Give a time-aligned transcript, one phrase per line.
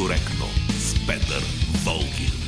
[0.00, 0.46] некоректно
[0.78, 1.42] с Петър
[1.84, 2.39] Волгин.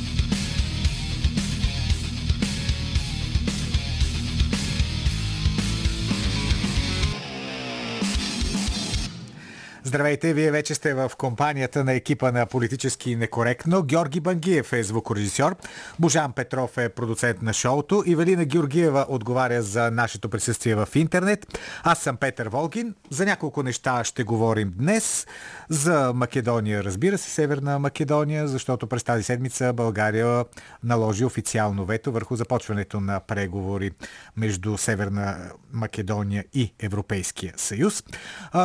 [9.93, 13.83] Здравейте, вие вече сте в компанията на екипа на Политически некоректно.
[13.83, 15.57] Георги Бангиев е звукорежисьор,
[15.99, 21.59] Божан Петров е продуцент на шоуто, Ивелина Георгиева отговаря за нашето присъствие в интернет.
[21.83, 22.95] Аз съм Петър Волгин.
[23.11, 25.27] За няколко неща ще говорим днес.
[25.69, 30.45] За Македония, разбира се, Северна Македония, защото през тази седмица България
[30.85, 33.91] наложи официално вето върху започването на преговори
[34.37, 38.05] между Северна Македония и Европейския съюз.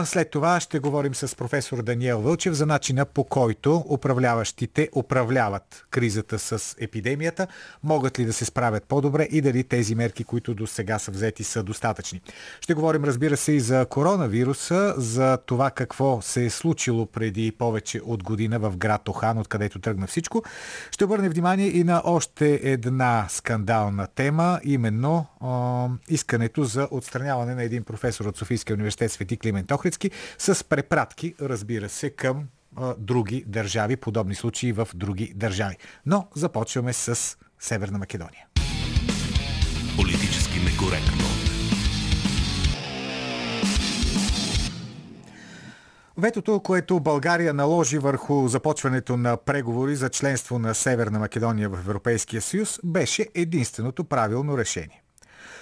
[0.05, 6.39] След това ще говорим с професор Даниел Вълчев за начина по който управляващите управляват кризата
[6.39, 7.47] с епидемията,
[7.83, 11.43] могат ли да се справят по-добре и дали тези мерки, които до сега са взети,
[11.43, 12.21] са достатъчни.
[12.61, 18.01] Ще говорим, разбира се, и за коронавируса, за това какво се е случило преди повече
[18.05, 20.43] от година в град Охан, откъдето тръгна всичко.
[20.91, 27.63] Ще обърне внимание и на още една скандална тема, именно е, искането за отстраняване на
[27.63, 32.95] един професор от Софийския университет Свети Климент Охридски с препратка пратки, разбира се, към а,
[32.97, 35.77] други държави, подобни случаи в други държави.
[36.05, 38.47] Но започваме с Северна Македония.
[39.95, 41.23] Политически некоректно.
[46.17, 52.41] Ветото, което България наложи върху започването на преговори за членство на Северна Македония в Европейския
[52.41, 55.03] съюз, беше единственото правилно решение.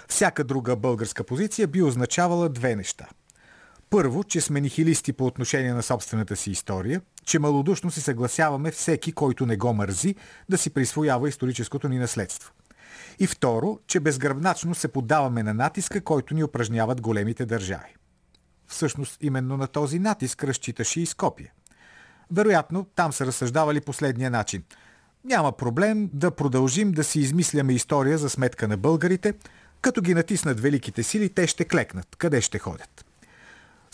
[0.07, 3.07] Всяка друга българска позиция би означавала две неща–
[3.95, 9.11] първо, че сме нихилисти по отношение на собствената си история, че малодушно се съгласяваме всеки,
[9.11, 10.15] който не го мързи,
[10.49, 12.53] да си присвоява историческото ни наследство.
[13.19, 17.95] И второ, че безгръбначно се поддаваме на натиска, който ни упражняват големите държави.
[18.67, 21.53] Всъщност, именно на този натиск разчиташе и Скопие.
[22.31, 24.63] Вероятно, там са разсъждавали последния начин.
[25.25, 29.33] Няма проблем да продължим да си измисляме история за сметка на българите,
[29.81, 32.15] като ги натиснат великите сили, те ще клекнат.
[32.17, 33.04] Къде ще ходят?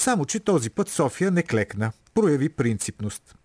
[0.01, 3.35] Само, че този път София не клекна, прояви принципност.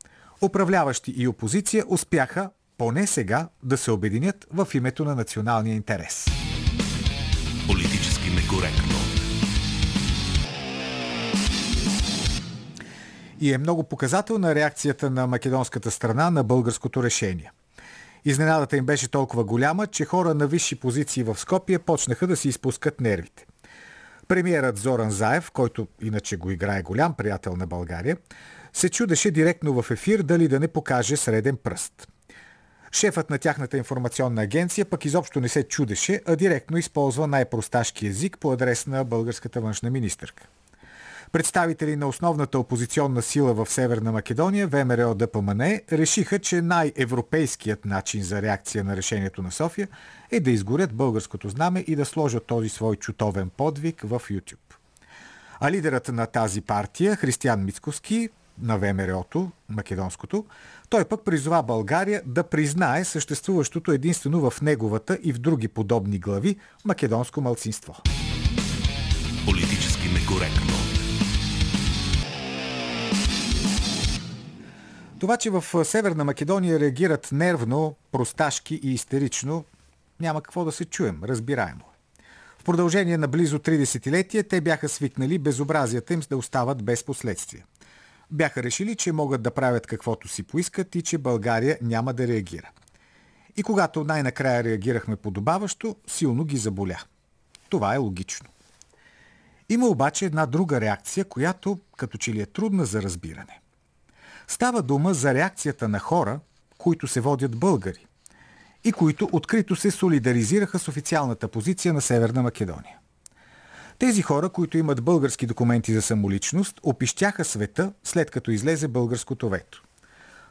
[0.43, 6.27] Управляващи и опозиция успяха, поне сега, да се обединят в името на националния интерес.
[7.67, 8.97] Политически некоректно.
[13.41, 17.51] И е много показателна реакцията на македонската страна на българското решение.
[18.25, 22.49] Изненадата им беше толкова голяма, че хора на висши позиции в Скопие почнаха да си
[22.49, 23.47] изпускат нервите.
[24.29, 28.17] Премиерът Зоран Заев, който иначе го играе голям приятел на България,
[28.73, 32.09] се чудеше директно в ефир дали да не покаже среден пръст.
[32.93, 38.39] Шефът на тяхната информационна агенция пък изобщо не се чудеше, а директно използва най-просташки език
[38.39, 40.49] по адрес на българската външна министърка.
[41.33, 48.43] Представители на основната опозиционна сила в Северна Македония, ВМРО ДПМН, решиха, че най-европейският начин за
[48.43, 49.89] реакция на решението на София
[50.31, 54.75] е да изгорят българското знаме и да сложат този свой чутовен подвиг в YouTube.
[55.61, 58.29] А лидерът на тази партия, Християн Мицковски,
[58.63, 60.45] на ВМРО-то, македонското,
[60.89, 66.57] той пък призова България да признае съществуващото единствено в неговата и в други подобни глави
[66.85, 67.97] македонско малцинство.
[69.47, 70.86] Политически некоректно.
[75.19, 79.65] Това, че в Северна Македония реагират нервно, просташки и истерично,
[80.21, 81.85] няма какво да се чуем, разбираемо.
[82.59, 87.65] В продължение на близо 30 те бяха свикнали безобразията им да остават без последствия.
[88.31, 92.71] Бяха решили, че могат да правят каквото си поискат и че България няма да реагира.
[93.57, 96.99] И когато най-накрая реагирахме подобаващо, силно ги заболя.
[97.69, 98.49] Това е логично.
[99.69, 103.61] Има обаче една друга реакция, която като че ли е трудна за разбиране.
[104.49, 106.41] Става дума за реакцията на хора,
[106.79, 108.07] които се водят българи
[108.85, 112.99] и които открито се солидаризираха с официалната позиция на Северна Македония.
[113.99, 119.83] Тези хора, които имат български документи за самоличност, опищяха света, след като излезе българското вето.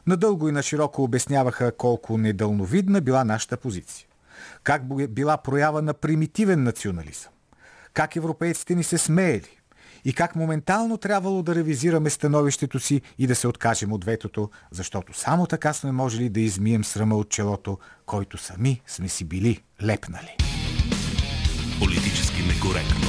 [0.06, 4.06] Надълго и на широко обясняваха колко недълновидна била нашата позиция.
[4.62, 7.32] Как била проява на примитивен национализъм.
[7.94, 9.55] Как европейците ни се смеели
[10.06, 15.18] и как моментално трябвало да ревизираме становището си и да се откажем от ветото, защото
[15.18, 20.36] само така сме можели да измием срама от челото, който сами сме си били лепнали.
[21.78, 23.08] Политически некоректно.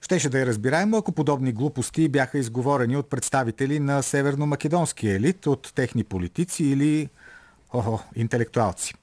[0.00, 5.72] Щеше да е разбираемо, ако подобни глупости бяха изговорени от представители на северно-македонския елит, от
[5.74, 7.08] техни политици или
[7.72, 8.94] охо, интелектуалци.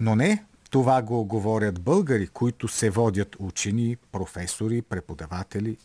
[0.00, 5.76] Но не, това го говорят българи, които се водят учени, професори, преподаватели.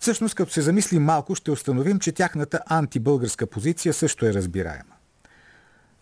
[0.00, 4.94] Всъщност, като се замислим малко, ще установим, че тяхната антибългарска позиция също е разбираема.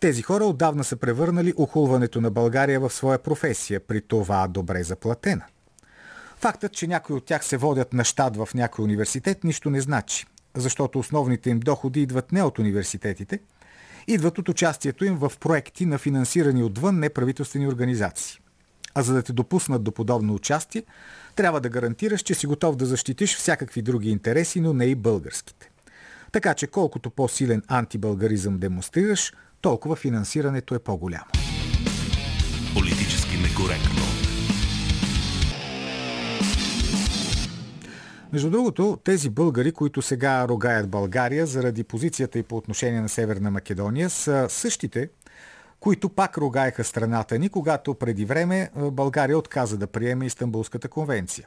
[0.01, 5.45] Тези хора отдавна са превърнали охулването на България в своя професия, при това добре заплатена.
[6.37, 10.27] Фактът, че някои от тях се водят на щат в някой университет, нищо не значи,
[10.55, 13.39] защото основните им доходи идват не от университетите,
[14.07, 18.41] идват от участието им в проекти на финансирани отвън неправителствени организации.
[18.95, 20.83] А за да те допуснат до подобно участие,
[21.37, 25.71] трябва да гарантираш, че си готов да защитиш всякакви други интереси, но не и българските.
[26.33, 31.27] Така че колкото по-силен антибългаризъм демонстрираш, толкова финансирането е по-голямо.
[32.75, 34.08] Политически некоректно.
[38.33, 43.51] Между другото, тези българи, които сега рогаят България заради позицията и по отношение на Северна
[43.51, 45.09] Македония, са същите,
[45.81, 51.47] които пак рогаеха страната ни, когато преди време България отказа да приеме Истанбулската конвенция.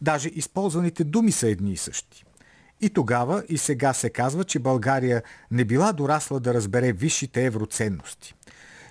[0.00, 2.24] Даже използваните думи са едни и същи.
[2.80, 8.34] И тогава и сега се казва, че България не била дорасла да разбере висшите евроценности,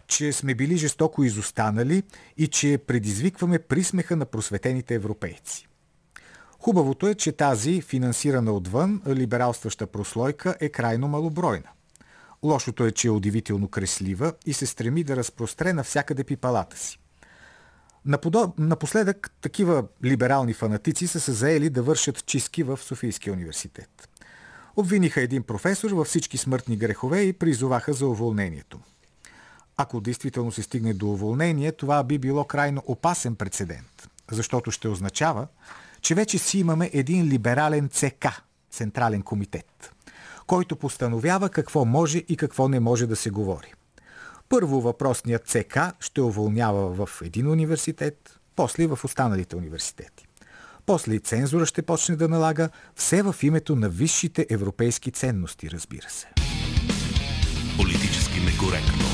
[0.08, 2.04] че сме били жестоко изостанали
[2.38, 5.68] и че предизвикваме присмеха на просветените европейци.
[6.66, 11.70] Хубавото е, че тази, финансирана отвън, либералстваща прослойка е крайно малобройна.
[12.44, 17.00] Лошото е, че е удивително креслива и се стреми да разпростре навсякъде пипалата си.
[18.58, 24.10] Напоследък такива либерални фанатици са се заели да вършат чистки в Софийския университет.
[24.76, 28.80] Обвиниха един професор във всички смъртни грехове и призоваха за уволнението.
[29.78, 35.48] Ако действително се стигне до уволнение, това би било крайно опасен прецедент, защото ще означава,
[36.06, 38.28] че вече си имаме един либерален ЦК,
[38.72, 39.94] Централен комитет,
[40.48, 43.74] който постановява какво може и какво не може да се говори.
[44.50, 50.26] Първо въпросният ЦК ще уволнява в един университет, после в останалите университети.
[50.86, 56.10] После и цензура ще почне да налага все в името на висшите европейски ценности, разбира
[56.10, 56.28] се.
[57.78, 59.06] Политически некоректно.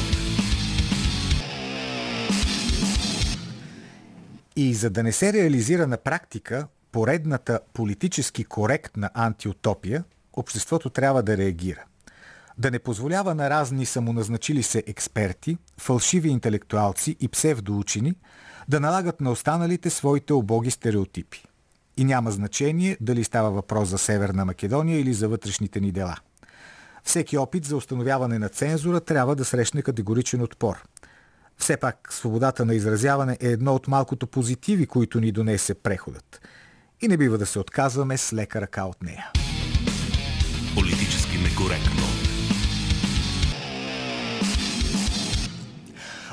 [4.55, 10.03] И за да не се реализира на практика поредната политически коректна антиутопия,
[10.33, 11.83] обществото трябва да реагира.
[12.57, 18.13] Да не позволява на разни самоназначили се експерти, фалшиви интелектуалци и псевдоучени
[18.67, 21.45] да налагат на останалите своите обоги стереотипи.
[21.97, 26.15] И няма значение дали става въпрос за Северна Македония или за вътрешните ни дела.
[27.03, 30.83] Всеки опит за установяване на цензура трябва да срещне категоричен отпор.
[31.57, 36.41] Все пак свободата на изразяване е едно от малкото позитиви, които ни донесе преходът–
[37.01, 39.31] и не бива да се отказваме с лека ръка от нея.
[40.75, 42.01] Политически некоректно.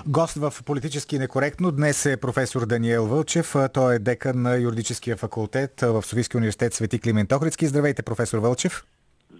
[0.07, 3.55] Гост в Политически некоректно днес е професор Даниел Вълчев.
[3.73, 7.67] Той е декан на юридическия факултет в Софийския университет Свети Климент Охридски.
[7.67, 8.85] Здравейте, професор Вълчев.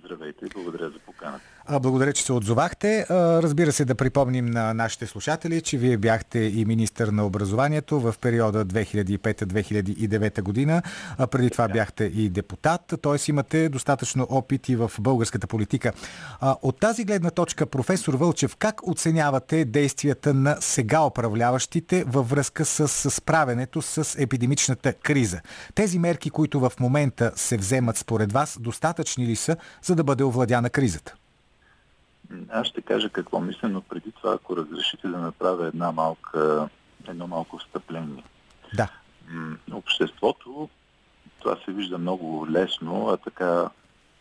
[0.05, 1.45] Здравейте и благодаря за поканата.
[1.71, 3.07] Благодаря, че се отзовахте.
[3.11, 8.15] Разбира се, да припомним на нашите слушатели, че вие бяхте и министър на образованието в
[8.21, 10.83] периода 2005-2009 година.
[11.31, 13.31] Преди това бяхте и депутат, т.е.
[13.31, 15.93] имате достатъчно опит и в българската политика.
[16.43, 23.11] От тази гледна точка, професор Вълчев, как оценявате действията на сега управляващите във връзка с
[23.11, 25.41] справенето с епидемичната криза?
[25.75, 30.25] Тези мерки, които в момента се вземат според вас, достатъчни ли са, за да бъде
[30.25, 31.15] овладяна кризата?
[32.51, 36.69] Аз ще кажа какво мисля, но преди това, ако разрешите да направя една малка,
[37.09, 38.25] едно малко встъпление.
[38.75, 38.89] Да.
[39.73, 40.69] Обществото,
[41.39, 43.71] това се вижда много лесно, а така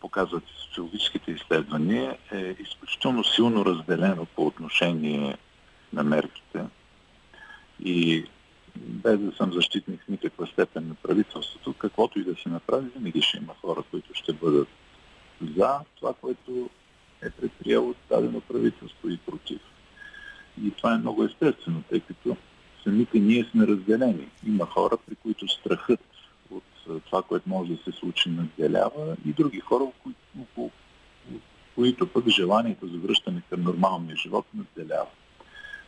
[0.00, 5.36] показват социологическите изследвания, е изключително силно разделено по отношение
[5.92, 6.64] на мерките.
[7.80, 8.24] И
[8.76, 13.22] без да съм защитник в никаква степен на правителството, каквото и да се направи, винаги
[13.22, 14.68] ще има хора, които ще бъдат
[15.56, 16.70] за това, което
[17.22, 19.60] е предприело дадено правителство и против.
[20.64, 22.36] И това е много естествено, тъй като
[22.84, 24.28] самите ние сме разделени.
[24.46, 26.00] Има хора, при които страхът
[26.50, 26.64] от
[27.04, 30.70] това, което може да се случи, надделява и други хора, които,
[31.74, 35.10] които пък желанието за връщане към нормалния живот надделява.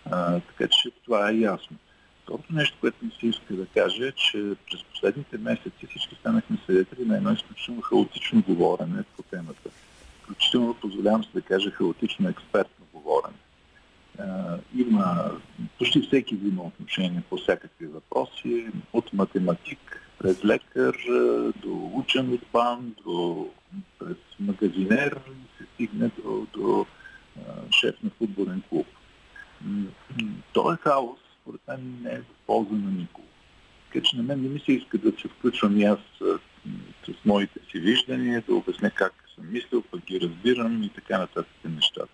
[0.04, 1.76] А, така че това е ясно.
[2.22, 6.58] Второто нещо, което ми се иска да кажа е, че през последните месеци всички станахме
[6.64, 9.70] свидетели на едно изключително хаотично говорене по темата
[10.30, 13.36] изключително, позволявам се да кажа, хаотично експертно говорене.
[14.76, 15.30] Има,
[15.78, 20.96] почти всеки взима отношение по всякакви въпроси, от математик, през лекар,
[21.56, 23.48] до учен от бан, до
[23.98, 25.20] през магазинер
[25.58, 26.86] се стигне до, до
[27.80, 28.86] шеф на футболен клуб.
[30.52, 33.26] Той хаос, според мен, не е в полза на никого.
[33.86, 35.98] Така че на мен не ми се иска да се включвам и аз
[37.06, 41.54] с моите си виждания, да обясня как съм мислил, пък ги разбирам и така нататък
[41.64, 42.08] нещата.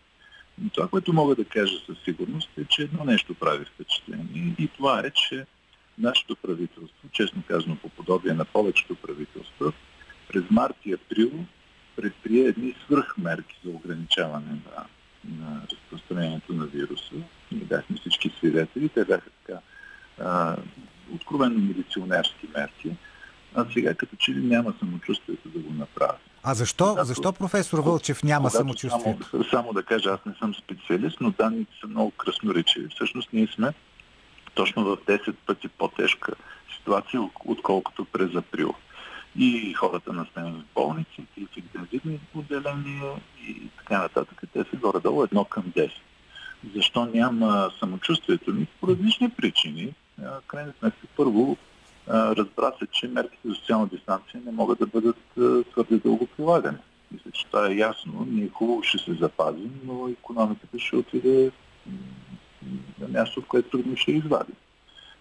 [0.59, 4.68] Но това, което мога да кажа със сигурност е, че едно нещо прави впечатление и
[4.76, 5.47] това е, че
[5.99, 9.73] нашето правителство, честно казано по подобие на повечето правителства,
[10.28, 11.30] през март и април
[11.97, 14.87] предприе едни свръхмерки за ограничаване на,
[15.25, 17.14] на разпространението на вируса.
[17.52, 18.88] Ние бяхме всички свидетели.
[18.88, 19.61] Те бяха така
[20.21, 20.56] а,
[21.14, 22.90] откровенно милиционерски мерки.
[23.54, 26.18] А сега като че ли няма самочувствието да го направи.
[26.43, 29.19] А защо, когато, защо професор Вълчев няма самочувствие?
[29.31, 32.88] Само, само да кажа, аз не съм специалист, но данните са много красноречиви.
[32.95, 33.73] Всъщност ние сме
[34.55, 36.33] точно в 10 пъти по-тежка
[36.78, 38.75] ситуация, отколкото през април.
[39.38, 43.12] И хората настанени в болници, и в интензивни отделения
[43.49, 44.43] и така нататък.
[44.52, 45.90] Те са горе-долу едно към 10.
[46.75, 48.66] Защо няма самочувствието ни?
[48.81, 49.95] По различни причини.
[50.47, 51.57] Крайна сметка, първо,
[52.09, 55.17] разбра се, че мерките за социална дистанция не могат да бъдат
[55.71, 56.79] твърде дълго прилагани.
[57.13, 58.27] Мисля, че това е ясно.
[58.31, 61.51] Ние хубаво ще се запазим, но економиката ще отиде
[63.01, 64.53] на място, в което трудно ще извади.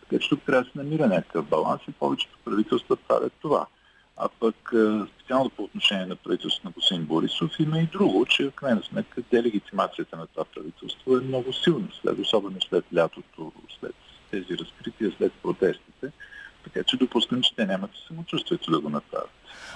[0.01, 3.65] Така че тук трябва да се намира някакъв баланс и повечето правителства правят това.
[4.17, 4.73] А пък
[5.15, 9.21] специално по отношение на правителството на господин Борисов има и друго, че в крайна сметка
[9.31, 13.95] делегитимацията на това правителство е много силна, след, особено след лятото, след
[14.31, 16.11] тези разкрития, след протестите.
[16.65, 19.29] Така че допускам, че те нямат самочувствието да го направят.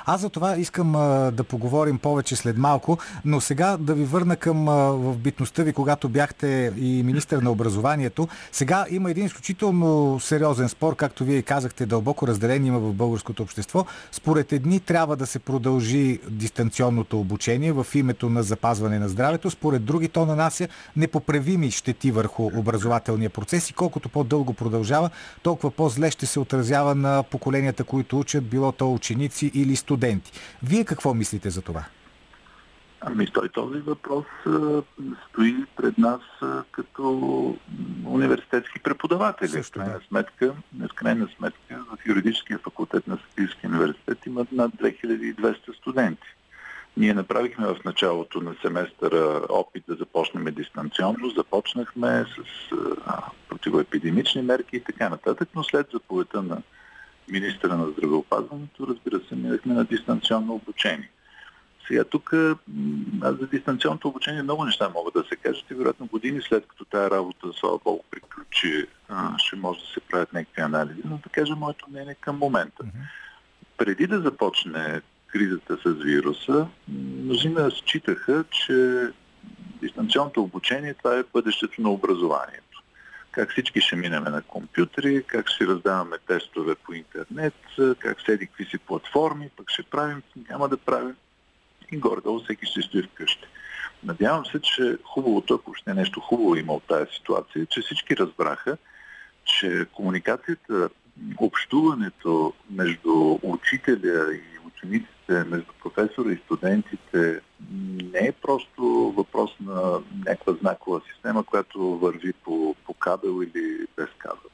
[0.05, 4.35] Аз за това искам а, да поговорим повече след малко, но сега да ви върна
[4.35, 8.27] към а, в битността ви, когато бяхте и министър на образованието.
[8.51, 13.85] Сега има един изключително сериозен спор, както вие казахте, дълбоко разделение има в българското общество.
[14.11, 19.85] Според едни трябва да се продължи дистанционното обучение в името на запазване на здравето, според
[19.85, 25.09] други то нанася непоправими щети върху образователния процес и колкото по-дълго продължава,
[25.43, 30.31] толкова по-зле ще се отразява на поколенията, които учат, било то ученици или студенти.
[30.63, 31.85] Вие какво мислите за това?
[33.01, 34.81] Ами той този въпрос а,
[35.29, 37.09] стои пред нас а, като
[38.05, 39.49] университетски преподаватели.
[39.49, 40.05] Също, в, крайна да.
[40.07, 46.27] сметка, в крайна сметка в юридическия факултет на Софийския университет имат над 2200 студенти.
[46.97, 52.71] Ние направихме в началото на семестъра опит да започнем дистанционно, започнахме с
[53.05, 56.61] а, противоепидемични мерки и така нататък, но след заповедта на
[57.29, 61.09] министра на здравеопазването, разбира се, минахме на дистанционно обучение.
[61.87, 62.33] Сега тук
[63.23, 67.09] за дистанционното обучение много неща могат да се кажат и вероятно години след като тая
[67.09, 68.87] работа, слава Богу, приключи,
[69.37, 72.83] ще може да се правят някакви анализи, но да кажа моето мнение към момента.
[73.77, 79.07] Преди да започне кризата с вируса, мнозина считаха, че
[79.81, 82.68] дистанционното обучение това е бъдещето на образованието
[83.31, 87.53] как всички ще минеме на компютри, как ще раздаваме тестове по интернет,
[87.99, 91.15] как седи какви си платформи, пък ще правим, няма да правим.
[91.91, 93.47] И горе-долу всеки ще стои вкъщи.
[94.03, 98.77] Надявам се, че хубавото, ако ще нещо хубаво има от тази ситуация, че всички разбраха,
[99.45, 100.89] че комуникацията,
[101.37, 107.41] общуването между учителя и учениците, между професора и студентите
[108.13, 108.83] не е просто
[109.17, 114.49] въпрос на някаква знакова система, която върви по, по кабел или без кабел.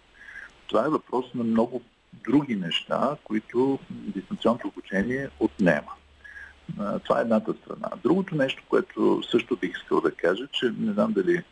[0.68, 1.82] Това е въпрос на много
[2.14, 5.92] други неща, които дистанционното обучение отнема.
[7.04, 7.90] Това е едната страна.
[8.04, 11.44] Другото нещо, което също бих искал да кажа, че не знам дали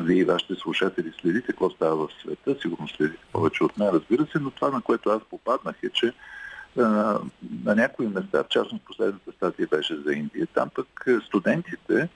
[0.00, 4.26] вие и вашите слушатели следите какво става в света, сигурно следите повече от мен, разбира
[4.26, 6.12] се, но това, на което аз попаднах е, че
[6.76, 12.08] на някои места, в частност последната статия беше за Индия, там пък студентите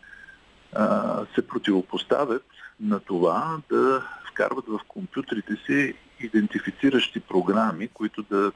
[1.35, 2.45] се противопоставят
[2.81, 8.53] на това да вкарват в компютрите си идентифициращи програми, които да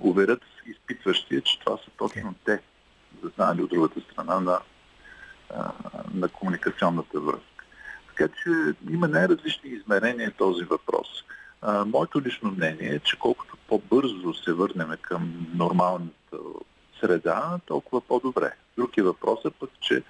[0.00, 2.60] уверят изпитващия, че това са точно те,
[3.22, 4.58] зазнали от другата страна на,
[6.14, 7.64] на комуникационната връзка.
[8.08, 8.50] Така че
[8.90, 11.24] има най-различни измерения този въпрос.
[11.86, 16.36] Моето лично мнение е, че колкото по-бързо се върнем към нормалната
[17.00, 18.52] среда, толкова по-добре.
[18.76, 20.02] Друг е въпросът пък, че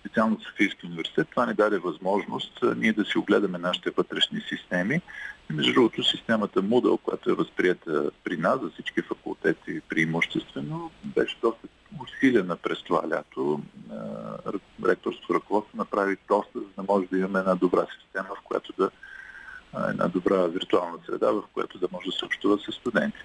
[0.00, 5.00] специално Софийски университет това ни даде възможност ние да си огледаме нашите вътрешни системи.
[5.50, 11.36] И между другото, системата Moodle, която е възприята при нас за всички факултети преимуществено, беше
[11.42, 11.68] доста
[12.02, 13.60] усилена през това лято.
[14.84, 18.90] Ректорството ръководство направи доста, за да може да имаме една добра система, в която да
[19.88, 23.24] една добра виртуална среда, в която да може да се общува с студентите.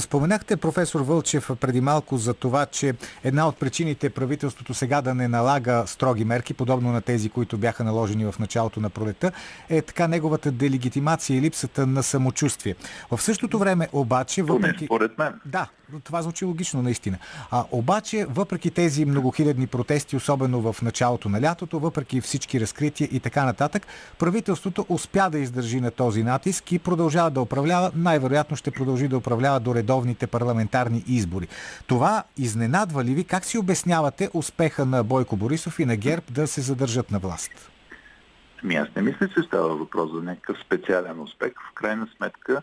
[0.00, 5.28] Споменахте, професор Вълчев, преди малко за това, че една от причините правителството сега да не
[5.28, 9.32] налага строги мерки, подобно на тези, които бяха наложени в началото на пролета,
[9.68, 12.74] е така неговата делегитимация и липсата на самочувствие.
[13.10, 14.42] В същото време обаче...
[14.42, 14.84] Въпреки...
[14.84, 15.40] Според мен.
[15.44, 15.68] Да,
[16.04, 17.18] това звучи логично наистина.
[17.50, 23.20] А, обаче, въпреки тези многохилядни протести, особено в началото на лятото, въпреки всички разкрития и
[23.20, 23.86] така нататък,
[24.18, 29.16] правителството успя да издържи на този натиск и продължава да управлява, най-вероятно ще продължи да
[29.16, 31.48] управлява до редовните парламентарни избори.
[31.86, 33.24] Това изненадва ли ви?
[33.24, 37.70] Как си обяснявате успеха на Бойко Борисов и на ГЕРБ да се задържат на власт?
[38.64, 41.52] Ами аз не мисля, че става въпрос за някакъв специален успех.
[41.70, 42.62] В крайна сметка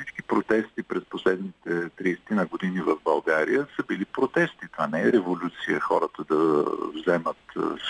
[0.00, 4.68] всички протести през последните 30 на години в България са били протести.
[4.72, 6.64] Това не е революция, хората да
[6.94, 7.36] вземат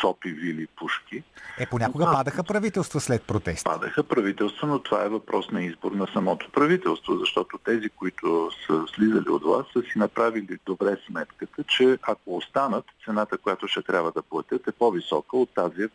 [0.00, 1.22] сопи, вили, пушки.
[1.58, 3.64] Е, понякога а, падаха правителства след протести.
[3.64, 8.84] Падаха правителства, но това е въпрос на избор на самото правителство, защото тези, които са
[8.94, 14.12] слизали от вас, са си направили добре сметката, че ако останат, цената, която ще трябва
[14.12, 15.88] да платят е по-висока от тази,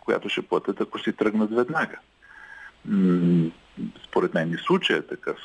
[0.00, 1.98] която ще платят, ако си тръгнат веднага
[4.04, 5.38] според мен и случай е такъв.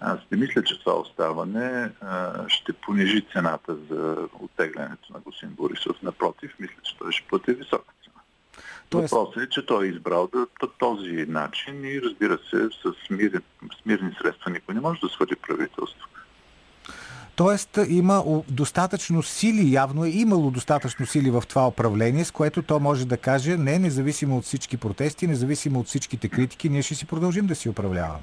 [0.00, 6.02] Аз не мисля, че това оставане а, ще понижи цената за оттеглянето на господин Борисов.
[6.02, 8.20] Напротив, мисля, че той ще плати висока цена.
[8.90, 9.10] Тоест...
[9.10, 10.46] Въпросът е, че той е избрал да,
[10.78, 13.42] този начин и разбира се, с, мир,
[13.80, 16.08] с мирни средства никой не може да свали правителство.
[17.40, 22.80] Тоест има достатъчно сили, явно е имало достатъчно сили в това управление, с което то
[22.80, 27.06] може да каже, не, независимо от всички протести, независимо от всичките критики, ние ще си
[27.06, 28.22] продължим да си управляваме.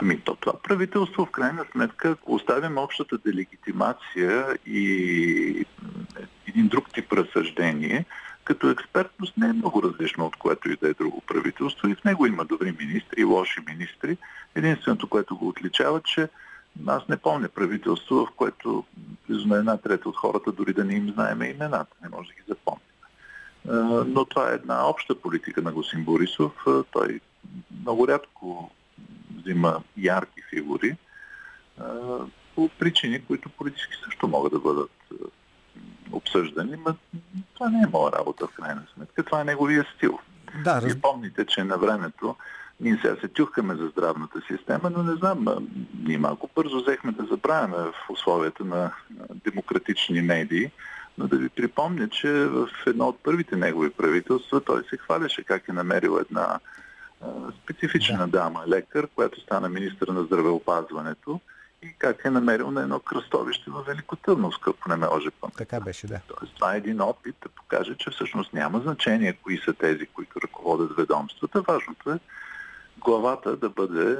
[0.00, 5.66] Ами то това правителство, в крайна сметка, ако оставим общата делегитимация и
[6.48, 8.04] един друг тип разсъждение,
[8.44, 12.04] като експертност не е много различно от което и да е друго правителство и в
[12.04, 14.16] него има добри министри и лоши министри.
[14.54, 16.28] Единственото, което го отличава, че
[16.86, 18.84] аз не помня правителство, в което
[19.28, 21.96] близо на една трета от хората дори да не им знаеме имената.
[22.02, 22.82] Не може да ги запомним.
[24.14, 26.52] Но това е една обща политика на Госин Борисов.
[26.90, 27.20] Той
[27.80, 28.70] много рядко
[29.36, 30.96] взима ярки фигури
[32.54, 34.90] по причини, които политически също могат да бъдат
[36.12, 36.96] обсъждани, но
[37.54, 39.24] това не е моя работа в крайна сметка.
[39.24, 40.18] Това е неговия стил.
[40.64, 40.92] Да, раз...
[40.92, 42.36] И помните, че на времето
[42.80, 45.46] ние сега се тюхкаме за здравната система, но не знам,
[46.04, 48.92] ние малко бързо взехме да забравяме в условията на
[49.44, 50.70] демократични медии,
[51.18, 55.68] но да ви припомня, че в едно от първите негови правителства той се хваляше как
[55.68, 56.58] е намерил една
[57.62, 58.26] специфична да.
[58.26, 61.40] дама, лекар, която стана министър на здравеопазването
[61.82, 65.56] и как е намерил на едно кръстовище в Великотърновска, ако не ме лъже пъмет.
[65.56, 66.20] Така беше, да.
[66.28, 70.40] Тоест, това е един опит да покаже, че всъщност няма значение кои са тези, които
[70.40, 71.62] ръководят ведомствата.
[71.62, 72.18] Важното е
[73.04, 74.16] главата да бъде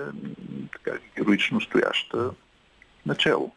[0.73, 2.31] така героично стояща
[3.07, 3.53] начало.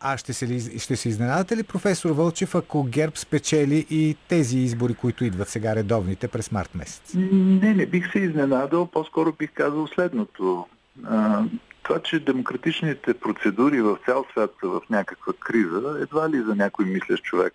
[0.00, 4.58] А ще се, ли, ще се изненадате ли, професор Вълчев, ако ГЕРБ спечели и тези
[4.58, 7.14] избори, които идват сега редовните през март месец?
[7.14, 8.86] Не, не бих се изненадал.
[8.86, 10.66] По-скоро бих казал следното.
[11.04, 11.44] А,
[11.82, 16.84] това, че демократичните процедури в цял свят са в някаква криза, едва ли за някой
[16.84, 17.54] мислещ човек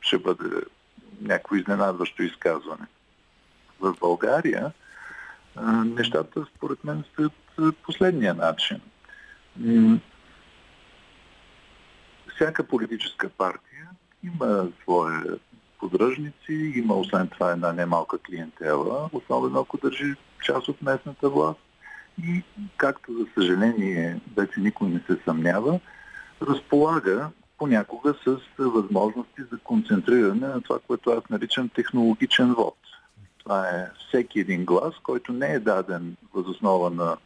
[0.00, 0.44] ще бъде
[1.22, 2.86] някакво изненадващо изказване.
[3.80, 4.72] В България
[5.84, 7.32] нещата според мен стоят
[7.82, 8.80] последния начин.
[12.34, 13.88] Всяка политическа партия
[14.24, 15.12] има свои
[15.78, 21.60] поддръжници, има освен това една немалка клиентела, особено ако държи част от местната власт.
[22.22, 22.42] И
[22.76, 25.80] както за съжаление вече никой не се съмнява,
[26.42, 32.76] разполага понякога с възможности за концентриране на това, което аз наричам технологичен вод.
[33.50, 37.16] Това е всеки един глас, който не е даден възоснова на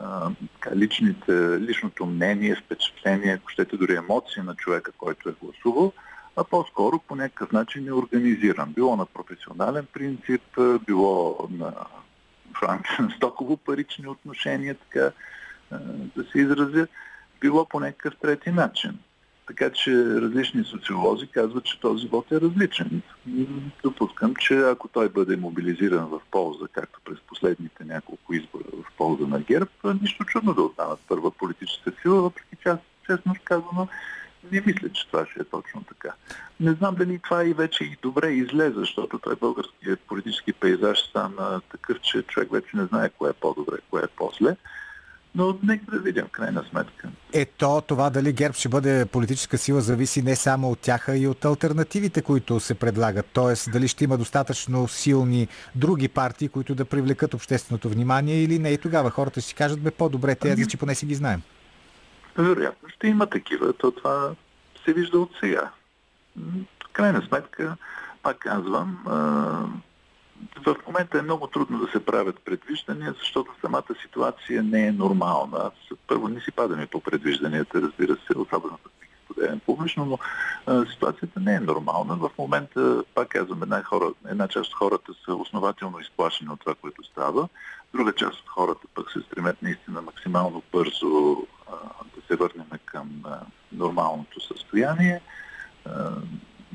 [0.00, 0.30] а,
[0.74, 5.92] личните, личното мнение, впечатление, ако щете дори емоции на човека, който е гласувал,
[6.36, 8.72] а по-скоро по някакъв начин е организиран.
[8.72, 10.42] Било на професионален принцип,
[10.86, 11.74] било на,
[12.98, 15.10] на стоково-парични отношения, така
[16.16, 16.86] да се изразя,
[17.40, 18.98] било по някакъв трети начин.
[19.48, 23.02] Така че различни социолози казват, че този вод е различен.
[23.82, 29.26] Допускам, че ако той бъде мобилизиран в полза, както през последните няколко избора в полза
[29.26, 29.70] на ГЕРБ,
[30.02, 33.88] нищо чудно да останат първа политическа сила, въпреки че аз, честно казано,
[34.52, 36.14] не мисля, че това ще е точно така.
[36.60, 41.60] Не знам дали това и вече и добре излезе, защото той българският политически пейзаж стана
[41.72, 44.56] такъв, че човек вече не знае кое е по-добре, кое е по-зле.
[45.38, 47.08] Но нека да видим крайна сметка.
[47.32, 51.26] Ето това дали ГЕРБ ще бъде политическа сила зависи не само от тях, а и
[51.26, 53.26] от альтернативите, които се предлагат.
[53.32, 58.70] Тоест дали ще има достатъчно силни други партии, които да привлекат общественото внимание или не.
[58.70, 60.68] И тогава хората си кажат, бе по-добре тези, ами...
[60.68, 61.42] че поне си ги знаем.
[62.38, 63.72] Вероятно ще има такива.
[63.72, 64.30] То това
[64.84, 65.70] се вижда от сега.
[66.92, 67.76] Крайна сметка,
[68.22, 68.98] пак казвам,
[70.66, 75.70] в момента е много трудно да се правят предвиждания, защото самата ситуация не е нормална.
[76.06, 80.18] Първо не си падаме по предвижданията, разбира се, особено да ги споделям публично, но
[80.66, 82.16] а, ситуацията не е нормална.
[82.16, 86.74] В момента, пак казвам, една, хора, една част от хората са основателно изплашени от това,
[86.74, 87.48] което става.
[87.94, 91.72] Друга част от хората пък се стремят наистина максимално бързо а,
[92.16, 93.40] да се върнем към а,
[93.72, 95.20] нормалното състояние.
[95.84, 96.10] А,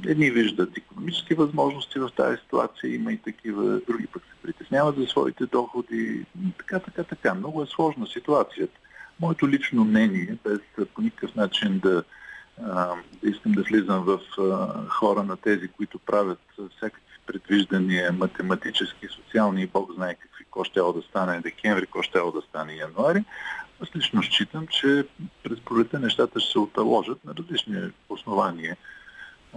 [0.08, 5.08] Едни виждат економически възможности в тази ситуация, има и такива, други пък се притесняват за
[5.08, 6.26] своите доходи.
[6.58, 7.34] Така, така, така.
[7.34, 8.80] Много е сложна ситуацията.
[9.20, 10.60] Моето лично мнение, без
[10.96, 12.04] по никакъв начин да,
[13.22, 14.20] да искам да влизам в
[14.90, 16.40] хора на тези, които правят
[16.78, 22.20] всякакви предвиждания, математически, социални и Бог знае какви, ко ще да стане декември, ко ще
[22.20, 23.24] да стане януари.
[23.80, 25.06] Аз лично считам, че
[25.44, 28.78] през пролета нещата ще се оталожат на различни основания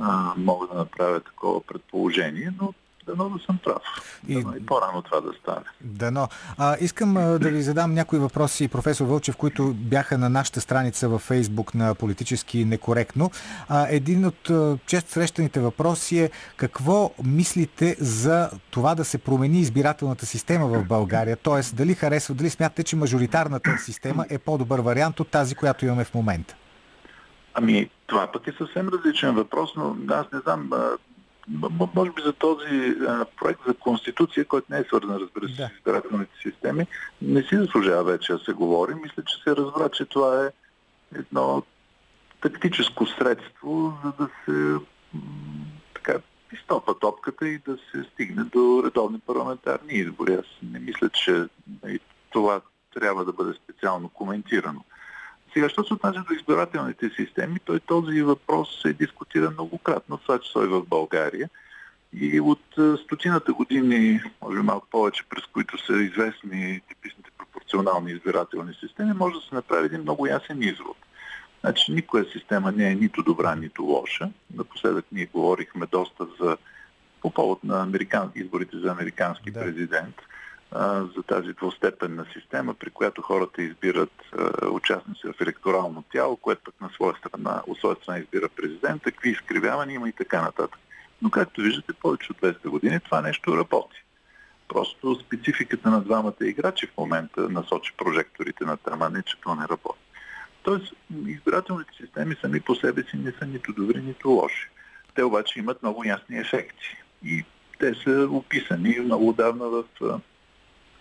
[0.01, 2.73] а, мога да направя такова предположение, но
[3.07, 3.83] дано да съм прав.
[4.29, 5.65] И, дано и по-рано това да стане.
[5.81, 6.29] Дано.
[6.59, 11.09] А, искам а, да ви задам някои въпроси, професор Вълчев, които бяха на нашата страница
[11.09, 13.31] във Фейсбук на политически некоректно.
[13.69, 19.61] А, един от а, често срещаните въпроси е какво мислите за това да се промени
[19.61, 21.37] избирателната система в България?
[21.37, 26.05] Тоест, дали харесва, дали смятате, че мажоритарната система е по-добър вариант от тази, която имаме
[26.05, 26.57] в момента?
[27.59, 30.71] Ами, това пък е съвсем различен въпрос, но аз не знам,
[31.95, 32.97] може би за този
[33.37, 35.69] проект за Конституция, който не е свързан, разбира се, да.
[35.69, 36.87] с избирателните системи,
[37.23, 38.95] не си заслужава вече да се говори.
[38.95, 40.51] Мисля, че се разбра, че това е
[41.19, 41.63] едно
[42.41, 44.85] тактическо средство, за да се
[45.95, 46.19] така,
[46.53, 50.35] изтопа топката и да се стигне до редовни парламентарни избори.
[50.35, 51.45] Аз не мисля, че
[52.31, 52.61] това
[52.95, 54.85] трябва да бъде специално коментирано.
[55.57, 60.63] Сега, що се отнася до избирателните системи, той този въпрос се дискутира многократно, това число
[60.63, 61.51] и в България.
[62.13, 62.63] И от
[63.05, 69.41] стотината години, може малко повече, през които са известни типичните пропорционални избирателни системи, може да
[69.41, 70.97] се направи един много ясен извод.
[71.61, 74.31] Значи никоя система не е нито добра, нито лоша.
[74.55, 76.57] Напоследък ние говорихме доста за
[77.21, 78.33] по повод на американ...
[78.35, 79.61] изборите за американски да.
[79.61, 80.17] президент
[81.17, 84.13] за тази двустепенна система, при която хората избират
[84.71, 89.31] участници в електорално тяло, което пък на своя страна, от своя страна избира президент, какви
[89.31, 90.81] изкривявания има и така нататък.
[91.23, 94.03] Но както виждате, повече от 200 години това нещо работи.
[94.69, 99.69] Просто спецификата на двамата играчи в момента насочи прожекторите на тема, не че това не
[99.69, 100.01] работи.
[100.63, 100.93] Тоест,
[101.27, 104.69] избирателните системи сами по себе си не са нито добри, нито лоши.
[105.15, 106.97] Те обаче имат много ясни ефекти.
[107.25, 107.45] И
[107.79, 109.85] те са описани много давна в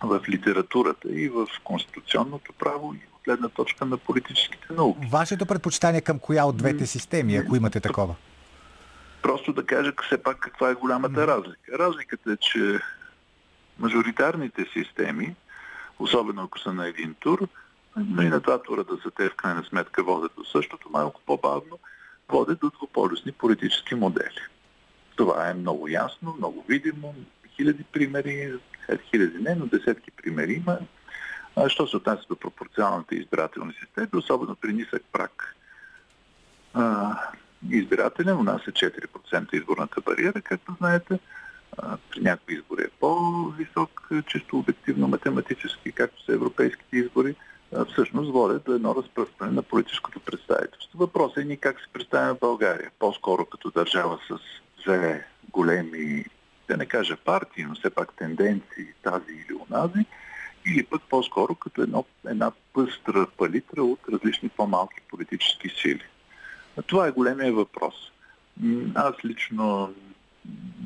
[0.08, 5.08] в литературата и в конституционното право и от гледна точка на политическите науки.
[5.12, 8.16] Вашето предпочитание към коя от двете системи, ако имате такова?
[9.22, 11.78] Просто да кажа все пак каква е голямата разлика.
[11.80, 12.80] Разликата е, че
[13.80, 15.36] мажоритарните системи,
[16.00, 17.48] особено ако са на един тур,
[17.98, 21.22] но и на два тура да са те в крайна сметка водят до същото, малко
[21.26, 21.80] по-бавно,
[22.30, 24.42] водят до двуполюсни политически модели.
[25.16, 27.16] Това е много ясно, много видимо,
[27.56, 28.54] хиляди примери,
[29.12, 30.78] хиляди не, но десетки примери има.
[31.56, 35.56] А, що се отнася до пропорционалните избирателни системи, особено при нисък прак
[36.74, 37.16] а,
[37.72, 41.20] избирателен, у нас е 4% изборната бариера, както знаете.
[41.78, 47.36] А, при някои избори е по-висок, чисто обективно математически, както са европейските избори
[47.92, 50.98] всъщност водят до едно разпръскване на политическото представителство.
[50.98, 52.92] Въпросът е ни как се представяме България.
[53.00, 54.38] По-скоро като държава с
[54.84, 56.26] две големи
[56.68, 60.06] да не кажа партии, но все пак тенденции тази или онази,
[60.66, 66.04] или пък по-скоро като едно, една пъстра палитра от различни по-малки политически сили.
[66.88, 67.96] Това е големия въпрос.
[68.96, 69.94] Аз лично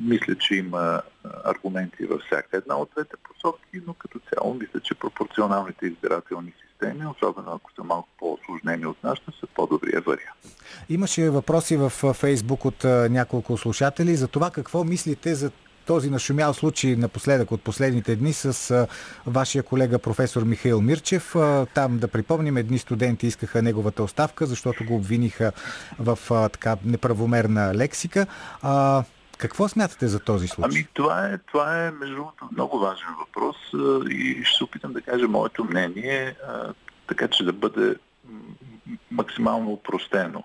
[0.00, 1.02] мисля, че има
[1.44, 7.06] аргументи във всяка една от двете посоки, но като цяло мисля, че пропорционалните избирателни системи,
[7.06, 10.56] особено ако са малко по-осложнени от нашата, са по-добрия вариант.
[10.88, 15.50] Имаше въпроси в Фейсбук от няколко слушатели за това какво мислите за
[15.86, 18.86] този нашумял случай напоследък от последните дни с
[19.26, 21.34] вашия колега професор Михаил Мирчев.
[21.74, 25.52] Там да припомним, едни студенти искаха неговата оставка, защото го обвиниха
[25.98, 26.18] в
[26.52, 28.26] така неправомерна лексика.
[29.38, 30.70] Какво смятате за този случай?
[30.80, 33.56] Ами това е, това е между много важен въпрос
[34.10, 36.36] и ще се опитам да кажа моето мнение,
[37.06, 37.94] така че да бъде
[39.10, 40.44] максимално упростено.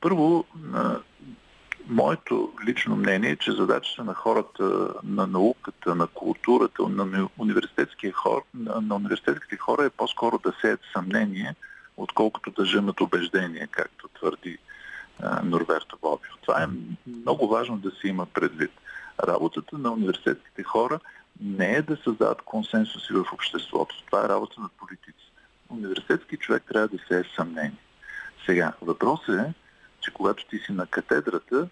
[0.00, 0.44] Първо,
[1.88, 8.42] Моето лично мнение е, че задачата на хората, на науката, на културата, на университетския хор,
[8.54, 11.54] на, на университетските хора е по-скоро да сеят съмнение,
[11.96, 14.58] отколкото да жънат убеждение, както твърди
[15.20, 16.32] а, Норберто Бобио.
[16.42, 16.66] Това е
[17.06, 18.70] много важно да се има предвид.
[19.28, 21.00] Работата на университетските хора
[21.40, 24.04] не е да създават консенсуси в обществото.
[24.06, 25.32] Това е работа на политиците.
[25.70, 27.82] Университетски човек трябва да се е съмнение.
[28.46, 29.52] Сега, въпросът е,
[30.02, 31.68] че когато ти си на катедрата,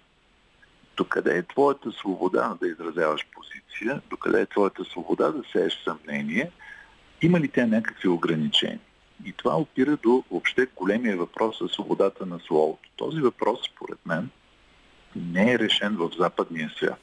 [0.96, 6.50] докъде е твоята свобода да изразяваш позиция, докъде е твоята свобода да сееш съмнение,
[7.22, 8.80] има ли тя някакви ограничения?
[9.24, 12.90] И това опира до въобще големия въпрос за свободата на словото.
[12.96, 14.30] Този въпрос, според мен,
[15.16, 17.00] не е решен в западния свят.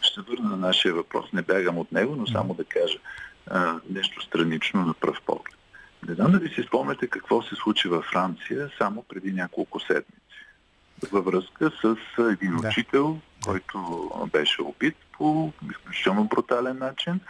[0.00, 1.32] Ще върна на нашия въпрос.
[1.32, 2.98] Не бягам от него, но само да кажа
[3.46, 5.54] а, нещо странично на пръв поглед.
[6.08, 10.27] Не знам дали си спомняте какво се случи във Франция само преди няколко седмици.
[11.12, 12.68] Във връзка с един да.
[12.68, 17.20] учител, който беше убит по изключително брутален начин,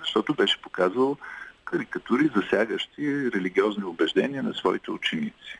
[0.00, 1.16] защото беше показал
[1.64, 5.58] карикатури, засягащи религиозни убеждения на своите ученици.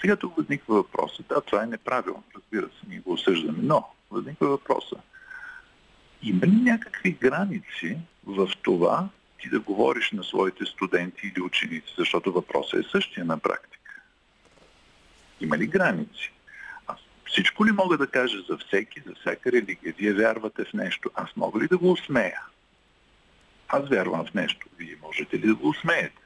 [0.00, 1.22] Сега тук възниква въпроса.
[1.28, 4.96] Да, това е неправилно, разбира се, ние го осъждаме, но възниква въпроса.
[6.22, 9.08] Има ли някакви граници в това
[9.40, 14.02] ти да говориш на своите студенти или ученици, защото въпросът е същия на практика?
[15.40, 16.32] Има ли граници?
[17.32, 19.94] Всичко ли мога да кажа за всеки, за всяка религия?
[19.98, 21.10] Вие вярвате в нещо.
[21.14, 22.40] Аз мога ли да го усмея?
[23.68, 24.66] Аз вярвам в нещо.
[24.78, 26.22] Вие можете ли да го усмеете?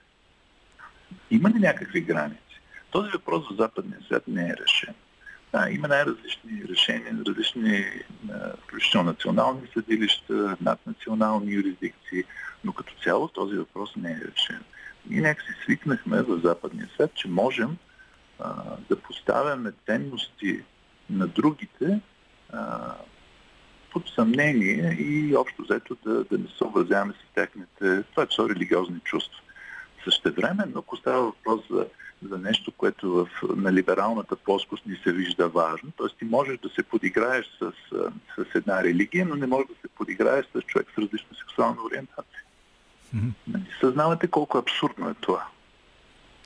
[1.30, 2.60] Има ли някакви граници?
[2.90, 4.94] Този въпрос за западния свят не е решен.
[5.52, 7.84] Да, има най-различни решения, различни,
[8.62, 12.24] включително национални съдилища, наднационални юрисдикции,
[12.64, 14.64] но като цяло този въпрос не е решен.
[15.10, 17.76] Ние някакси свикнахме в западния свят, че можем
[18.38, 20.62] а, да поставяме ценности
[21.10, 22.00] на другите
[22.52, 22.94] а,
[23.92, 29.40] под съмнение и общо взето да, да не съобразяваме с техните, това са религиозни чувства.
[30.04, 31.86] Същевременно, ако става въпрос за
[32.22, 35.90] за нещо, което в, на либералната плоскост ни се вижда важно.
[35.96, 37.72] Тоест ти можеш да се подиграеш с,
[38.36, 42.42] с една религия, но не можеш да се подиграеш с човек с различна сексуална ориентация.
[43.16, 43.80] Mm-hmm.
[43.80, 45.46] Съзнавате колко абсурдно е това.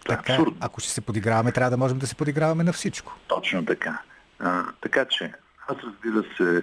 [0.04, 0.56] Това е така, е абсурдно.
[0.60, 3.16] Ако ще се подиграваме, трябва да можем да се подиграваме на всичко.
[3.28, 4.02] Точно така.
[4.40, 5.32] А, така че,
[5.68, 6.62] аз разбира се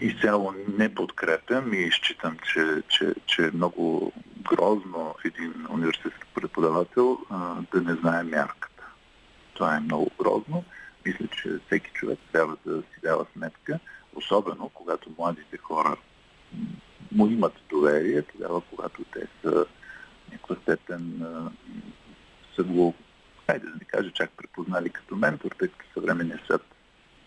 [0.00, 4.12] изцяло не подкрепям и считам, че, че, че е много
[4.42, 8.84] грозно един университетски преподавател а, да не знае мярката.
[9.54, 10.64] Това е много грозно.
[11.06, 13.78] Мисля, че всеки човек трябва да си дава сметка,
[14.14, 15.96] особено когато младите хора
[17.12, 19.66] му имат доверие, тогава когато те са
[20.32, 21.26] някаква степен
[22.56, 22.94] са го,
[23.50, 26.62] хайде да не кажа, чак препознали като ментор, тъй като съвременният свят,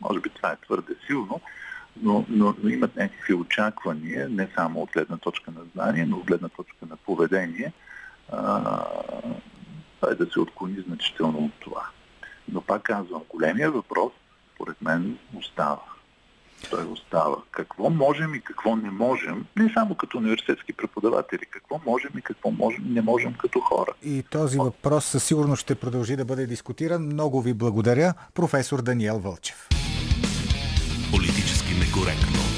[0.02, 1.42] може би това е твърде силно,
[2.02, 6.26] но, но, но имат някакви очаквания, не само от гледна точка на знание, но от
[6.26, 7.74] гледна точка на поведение,
[8.32, 8.86] а,
[10.12, 11.90] е да се отклони значително от това.
[12.52, 14.14] Но пак казвам, големия въпрос,
[14.56, 15.93] според мен, остава.
[16.70, 17.38] Той остава.
[17.52, 22.52] Какво можем и какво не можем, не само като университетски преподаватели, какво можем и какво
[22.52, 23.92] можем, не можем като хора.
[24.04, 27.06] И този въпрос със сигурност ще продължи да бъде дискутиран.
[27.06, 29.70] Много ви благодаря, професор Даниел Вълчев.
[31.12, 32.53] Политически некоректно.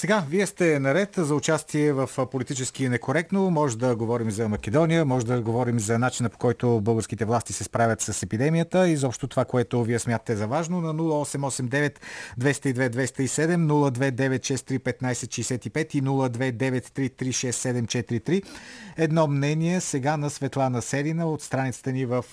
[0.00, 3.50] Сега, вие сте наред за участие в политически некоректно.
[3.50, 7.64] Може да говорим за Македония, може да говорим за начина по който българските власти се
[7.64, 11.96] справят с епидемията и заобщо това, което вие смятате за важно на 0889
[12.38, 18.42] 202 207 029631565 и 029336743.
[18.96, 22.24] Едно мнение сега на Светлана Седина от страницата ни в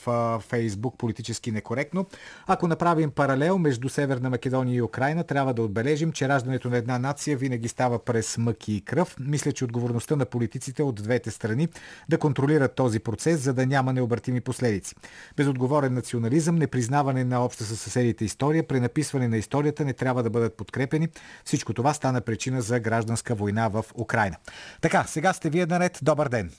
[0.50, 2.06] Фейсбук Политически некоректно.
[2.48, 7.00] Ако направим паралел между Северна Македония и Украина, трябва да отбележим, че раждането на една
[7.00, 9.16] нация винаги винаги става през мъки и кръв.
[9.20, 11.68] Мисля, че отговорността на политиците от двете страни
[12.10, 14.96] да контролират този процес, за да няма необратими последици.
[15.38, 20.58] Безотговорен национализъм, непризнаване на обща със съседите история, пренаписване на историята не трябва да бъдат
[20.58, 21.08] подкрепени.
[21.46, 24.36] Всичко това стана причина за гражданска война в Украина.
[24.82, 26.00] Така, сега сте вие наред.
[26.02, 26.52] Добър ден.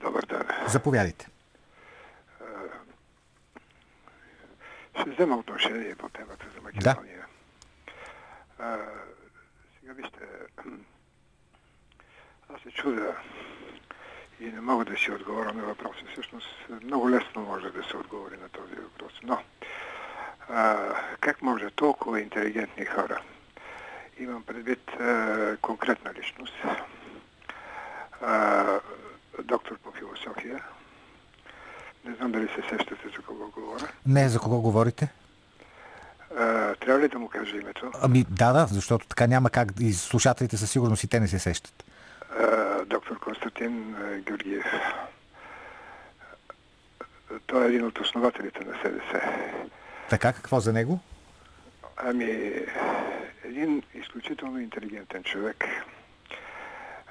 [0.00, 0.42] Добър ден.
[0.68, 1.28] Заповядайте.
[5.00, 7.26] Ще взема отношение по темата за Македония.
[8.58, 8.64] Да.
[8.64, 8.78] А,
[9.80, 10.18] сега вижте,
[12.48, 13.14] аз се чудя
[14.40, 16.00] и не мога да си отговоря на въпроса.
[16.12, 16.48] Всъщност
[16.82, 19.12] много лесно може да се отговори на този въпрос.
[19.22, 19.38] Но
[20.48, 20.76] а,
[21.20, 23.22] как може толкова интелигентни хора,
[24.18, 26.54] имам предвид а, конкретна личност,
[28.22, 28.80] а,
[29.42, 30.64] доктор по философия,
[32.04, 33.88] не знам дали се сещате за кого говоря.
[34.06, 35.08] Не, за кого говорите?
[36.38, 37.90] А, трябва ли да му кажа името?
[38.02, 41.38] Ами да, да, защото така няма как и слушателите със сигурност и те не се
[41.38, 41.84] сещат.
[42.86, 44.64] Доктор Константин Георгиев.
[47.46, 49.20] Той е един от основателите на СДС.
[50.10, 51.00] Така, какво за него?
[51.96, 52.24] Ами,
[53.44, 55.64] един изключително интелигентен човек.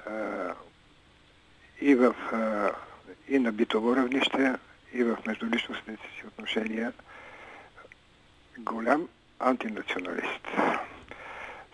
[0.05, 0.53] А,
[1.81, 2.71] и, в, а,
[3.27, 4.55] и на битово равнище,
[4.93, 6.93] и в междуличностните си отношения.
[8.57, 9.07] Голям
[9.39, 10.47] антинационалист.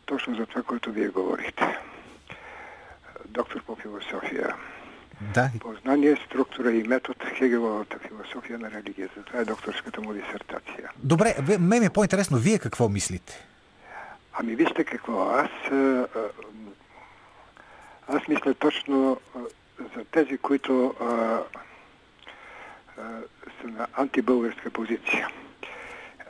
[0.06, 1.80] Точно за това, което вие говорихте.
[3.30, 4.56] Доктор по философия.
[5.34, 9.24] Да, Познание, структура и метод Хегеловата философия на религията.
[9.24, 10.92] Това е докторската му дисертация.
[10.98, 13.46] Добре, мен ми е по-интересно, вие какво мислите?
[14.34, 15.50] Ами вижте какво, аз,
[18.08, 19.18] аз мисля точно
[19.80, 21.42] за тези, които а, а,
[23.62, 25.28] са на антибългарска позиция.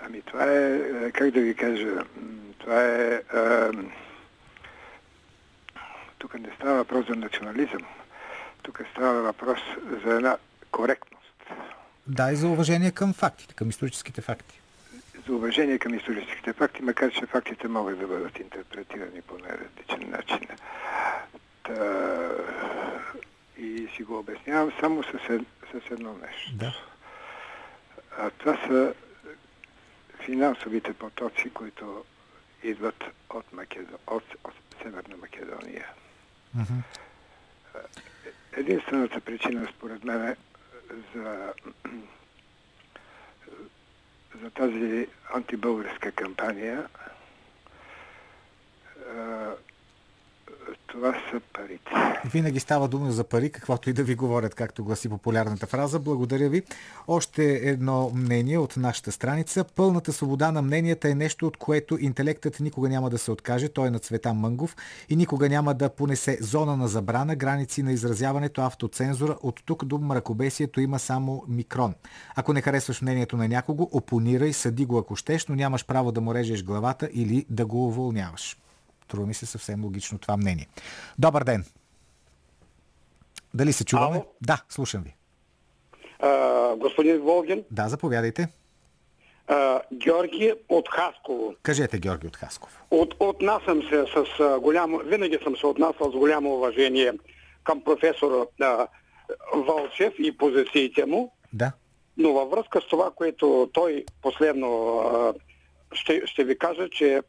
[0.06, 2.04] Ами това е, а, как да ви кажа,
[2.60, 3.72] това е, а,
[6.20, 7.82] тук не става въпрос за национализъм,
[8.64, 9.60] тук става въпрос
[10.06, 10.38] за една
[10.72, 11.44] коректност.
[12.08, 14.60] Да, и за уважение към фактите, към историческите факти.
[15.28, 20.48] за уважение към историческите факти, макар че фактите могат да бъдат интерпретирани по най-различен начин.
[21.64, 22.30] Та,
[23.58, 26.52] и си го обяснявам само с, ед, с едно нещо.
[26.54, 26.74] Да.
[28.18, 28.94] А това са
[30.26, 32.06] финансовите потоци, които
[32.64, 33.98] идват от, Македо...
[34.08, 34.54] от, от
[34.84, 35.88] Северна Македония.
[38.52, 40.36] Единствената причина, според мен,
[41.16, 41.54] за,
[44.42, 46.88] за тази антибългарска кампания
[50.88, 51.92] това са парите.
[52.32, 56.00] Винаги става дума за пари, каквото и да ви говорят, както гласи популярната фраза.
[56.00, 56.64] Благодаря ви.
[57.08, 59.64] Още едно мнение от нашата страница.
[59.76, 63.70] Пълната свобода на мненията е нещо, от което интелектът никога няма да се откаже.
[63.70, 64.76] Той е на Цвета Мънгов
[65.10, 69.38] и никога няма да понесе зона на забрана, граници на изразяването, автоцензура.
[69.42, 71.94] От тук до мракобесието има само микрон.
[72.36, 76.22] Ако не харесваш мнението на някого, опонирай, съди го ако щеш, но нямаш право да
[76.22, 78.58] му режеш главата или да го уволняваш.
[79.10, 80.68] Трува ми се съвсем логично това мнение.
[81.20, 81.66] Добър ден!
[83.54, 84.16] Дали се чуваме?
[84.16, 84.26] Ало?
[84.42, 85.16] Да, слушам ви.
[86.20, 86.30] А,
[86.76, 88.48] господин Волгин, Да, заповядайте.
[89.48, 91.56] а, Георги от Хасково.
[91.64, 92.82] Кажете, Георги от Хасков.
[92.92, 97.14] От, отнасям се с а, голямо, винаги съм се отнасял с голямо уважение
[97.64, 98.88] към професор а,
[99.56, 101.72] Вълчев и позициите му, Да.
[102.18, 105.34] но във връзка с това, което той последно а,
[105.94, 107.22] ще, ще ви кажа, че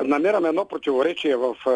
[0.00, 1.70] намирам едно противоречие в а,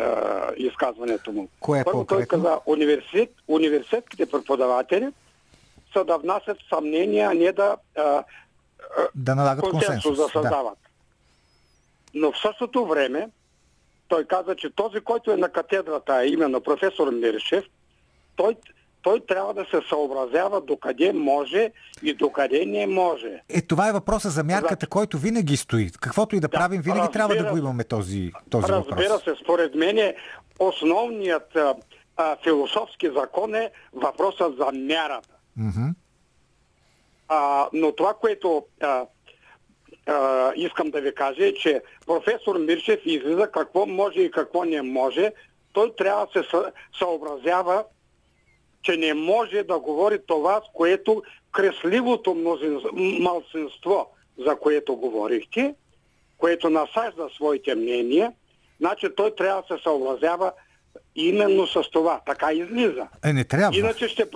[0.00, 1.48] а, изказването му.
[1.60, 2.44] Кое е Първо той конкретно?
[2.44, 5.08] каза, университет, университетските преподаватели
[5.92, 8.24] са да внасят съмнения, а не да а,
[9.14, 10.16] Да налагат консенсус консенсус.
[10.16, 10.28] да Да.
[10.32, 10.78] създават.
[12.14, 13.28] Но в същото време
[14.08, 17.64] той каза, че този, който е на катедрата, а именно професор Миршев,
[18.36, 18.56] той,
[19.02, 23.40] той трябва да се съобразява докъде може и докъде не може.
[23.48, 25.90] Е, това е въпроса за мярката, който винаги стои.
[26.00, 29.24] Каквото и да, Да, правим, винаги разбира трябва да го имаме този, този Разбира въпрос.
[29.24, 30.14] се, според мен е
[30.58, 31.74] основният а,
[32.16, 35.28] а, философски закон е въпросът за мярата.
[35.56, 35.88] Мгм.
[37.28, 39.04] А, но това, което а,
[40.06, 44.82] а, искам да ви кажа е, че професор Мирчев излиза какво може и какво не
[44.82, 45.32] може.
[45.72, 47.84] Той трябва да се съ- съобразява,
[48.82, 52.34] че не може да говори това, с което кресливото
[53.20, 54.06] малцинство,
[54.38, 55.74] за което говорихте,
[56.38, 58.32] което насажда своите мнения,
[58.80, 60.52] значи той трябва да се съобразява
[61.16, 62.20] именно с това.
[62.26, 63.06] Така излиза.
[63.24, 63.78] Е, не трябва.
[63.78, 64.26] Иначе ще,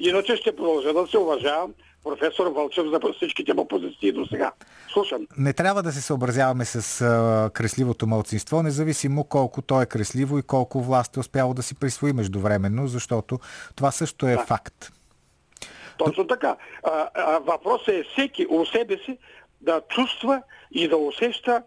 [0.00, 4.52] иначе ще продължа да се уважавам професор Вълчев за всичките му позиции до сега.
[4.92, 5.26] Слушам.
[5.38, 10.42] Не трябва да се съобразяваме с а, кресливото мълцинство, независимо колко то е кресливо и
[10.42, 13.38] колко власт е успяло да си присвои междувременно, защото
[13.76, 14.44] това също е Да.
[14.44, 14.92] факт.
[15.98, 16.56] Точно така.
[16.84, 19.18] А, а, въпросът е всеки у себе си
[19.60, 21.62] да чувства и да усеща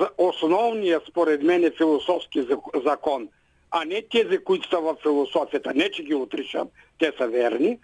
[0.00, 3.28] за основния, според мен, философски зак- закон,
[3.70, 5.72] а не тези, които са в философията.
[5.74, 6.68] Не, че ги отричам,
[6.98, 7.78] те са верни,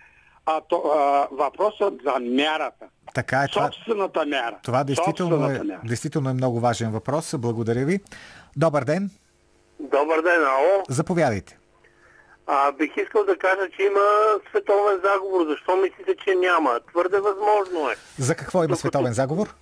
[0.48, 2.86] а, то, а въпросът за мярата.
[3.14, 3.46] Така е.
[3.52, 4.56] Това, Собствената мяра.
[4.62, 5.80] това действително, е, мяра.
[5.84, 7.34] действително е много важен въпрос.
[7.38, 8.00] Благодаря ви.
[8.56, 9.10] Добър ден.
[9.80, 10.82] Добър ден, ало.
[10.88, 11.58] Заповядайте.
[12.46, 14.00] А, бих искал да кажа, че има
[14.50, 15.46] световен заговор.
[15.46, 16.80] Защо мислите, че няма?
[16.90, 17.94] Твърде възможно е.
[18.18, 19.54] За какво има световен заговор?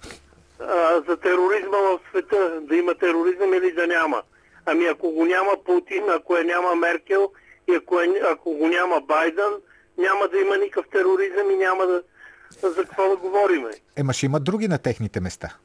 [0.60, 2.60] А, за тероризма в света.
[2.60, 4.22] Да има тероризъм или да няма.
[4.66, 7.30] Ами ако го няма Путин, ако я няма Меркел
[7.68, 9.52] и ако, е, ако го няма Байден,
[9.98, 12.02] няма да има никакъв тероризъм и няма да...
[12.62, 13.70] За какво да говориме?
[13.96, 15.56] Ема ще има други на техните места.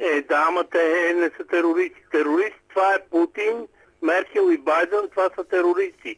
[0.00, 2.04] Е, да, ама те не са терористи.
[2.12, 3.66] Терорист, това е Путин,
[4.02, 6.16] Меркел и Байден, това са терористи.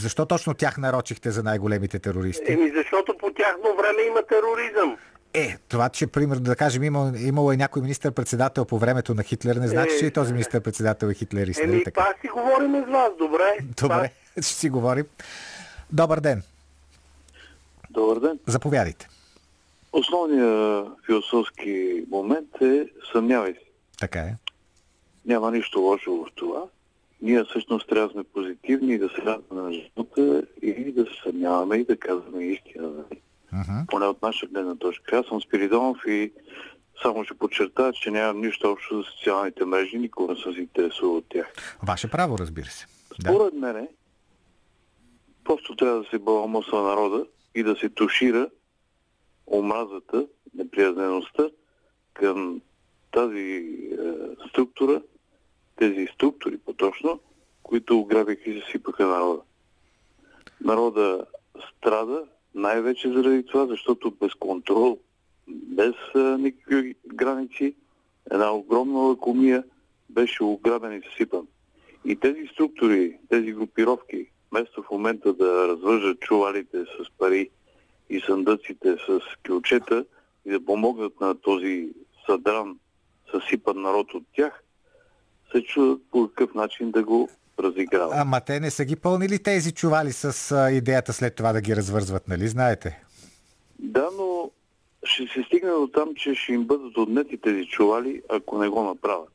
[0.00, 2.52] Защо точно тях нарочихте за най-големите терористи?
[2.52, 4.96] Еми, защото по тяхно време има тероризъм.
[5.34, 9.56] Е, това, че, примерно, да кажем, имало, имало е някой министър-председател по времето на Хитлер,
[9.56, 11.60] не значи, Е, че и този министър-председател е хитлерист.
[11.62, 12.04] нали Еми, така?
[12.04, 13.58] пак си говорим с вас, добре?
[13.82, 15.04] Добре, ще си говорим.
[15.94, 16.42] Добър ден,
[17.90, 18.38] Добър ден.
[18.46, 19.08] заповядайте.
[19.92, 23.60] Основният философски момент е съмнявай се.
[23.98, 24.34] Така е.
[25.26, 26.62] Няма нищо лошо в това.
[27.22, 31.10] Ние всъщност трябва да сме позитивни и да се радваме на живота и да се
[31.24, 32.90] съмняваме и да казваме истина.
[33.52, 33.78] Мгм.
[33.88, 35.18] Поне от наша гледна точка.
[35.18, 36.32] Аз съм Спиридонов и
[37.02, 41.16] само ще подчертая, че нямам нищо общо с социалните мрежи, никога не съм се интересувал
[41.16, 41.46] от тях.
[41.82, 42.86] Ваше право, разбира се.
[43.20, 43.30] Да.
[43.30, 43.88] Според мене,
[45.44, 48.50] просто трябва да се баламосва народа и да се тушира
[49.46, 51.48] омразата, неприязнеността
[52.12, 52.60] към
[53.12, 55.02] тази е, структура,
[55.76, 57.20] тези структури по-точно,
[57.62, 59.42] които ограбиха и засипаха народа.
[60.60, 61.26] Народа
[61.68, 62.24] страда
[62.54, 64.98] най-вече заради това, защото без контрол,
[65.48, 67.74] без е, никакви граници,
[68.30, 69.64] една огромна лакомия
[70.10, 71.46] беше ограбен и засипан.
[72.04, 77.50] И тези структури, тези групировки, вместо в момента да развържат чувалите с пари
[78.10, 80.04] и съндъците с кюлчета
[80.46, 81.88] и да помогнат на този
[82.26, 82.78] съдран,
[83.30, 84.62] съсипан народ от тях,
[85.52, 87.28] се чудат по какъв начин да го
[87.58, 88.14] разиграват.
[88.16, 92.28] Ама те не са ги пълнили тези чували с идеята след това да ги развързват,
[92.28, 92.48] нали?
[92.48, 93.02] Знаете.
[93.78, 94.50] Да, но
[95.04, 98.82] ще се стигне до там, че ще им бъдат отнети тези чували, ако не го
[98.82, 99.33] направят.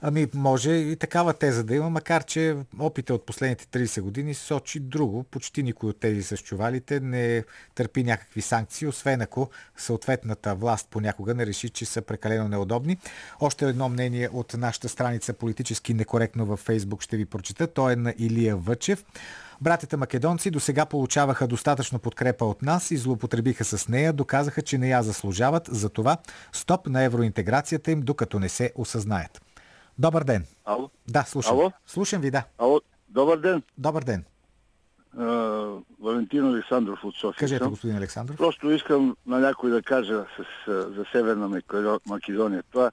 [0.00, 4.80] Ами, може и такава теза да има, макар че опита от последните 30 години сочи
[4.80, 5.22] друго.
[5.22, 7.44] Почти никой от тези с чувалите не
[7.74, 12.98] търпи някакви санкции, освен ако съответната власт понякога не реши, че са прекалено неудобни.
[13.40, 17.66] Още едно мнение от нашата страница политически некоректно във Фейсбук ще ви прочета.
[17.66, 19.04] То е на Илия Въчев.
[19.60, 24.78] Братята македонци до сега получаваха достатъчно подкрепа от нас и злоупотребиха с нея, доказаха, че
[24.78, 26.16] не я заслужават, затова
[26.52, 29.45] стоп на евроинтеграцията им, докато не се осъзнаят.
[29.98, 30.44] Добър ден.
[30.64, 30.90] Ало?
[31.08, 31.52] Да, слушам.
[31.52, 31.72] Ало?
[31.86, 32.44] Слушам ви, да.
[32.58, 33.62] Ало, добър ден.
[33.78, 34.24] Добър ден.
[35.18, 35.24] А,
[36.00, 37.38] Валентин Александров от София.
[37.38, 37.70] Кажете, съм.
[37.70, 38.36] господин Александров.
[38.36, 40.44] Просто искам на някой да кажа с,
[40.88, 42.62] за Северна Македо- Македония.
[42.62, 42.90] Това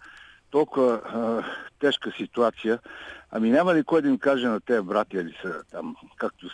[0.51, 1.43] толкова а,
[1.79, 2.79] тежка ситуация.
[3.31, 6.45] Ами няма ли кой да им каже на тези братя ли са там, както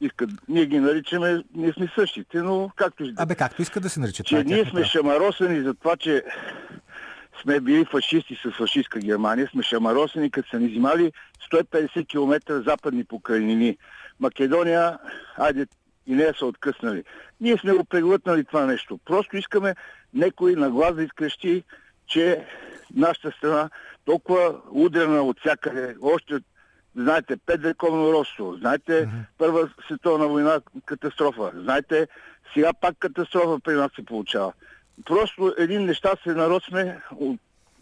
[0.00, 0.30] искат.
[0.48, 4.26] Ние ги наричаме, ние сме същите, но както Абе, както искат да се наричат.
[4.26, 4.84] че е ние сме право.
[4.84, 6.24] шамаросани за това, че
[7.42, 11.12] сме били фашисти с фашистска Германия, сме шамаросани, като са ни взимали
[11.52, 13.76] 150 км западни покрайнини.
[14.20, 14.98] Македония,
[15.36, 15.66] айде
[16.06, 17.04] и нея са откъснали.
[17.40, 18.98] Ние сме го преглътнали това нещо.
[19.04, 19.74] Просто искаме
[20.14, 21.64] некой на глас да изкрещи,
[22.06, 22.46] че
[22.94, 23.70] нашата страна
[24.04, 26.40] толкова удрена от всякъде, още
[26.96, 29.08] знаете, пет вековно родство, знаете,
[29.38, 32.08] Първа световна война катастрофа, знаете,
[32.54, 34.52] сега пак катастрофа при нас се получава.
[35.04, 37.00] Просто един нещастен народ сме,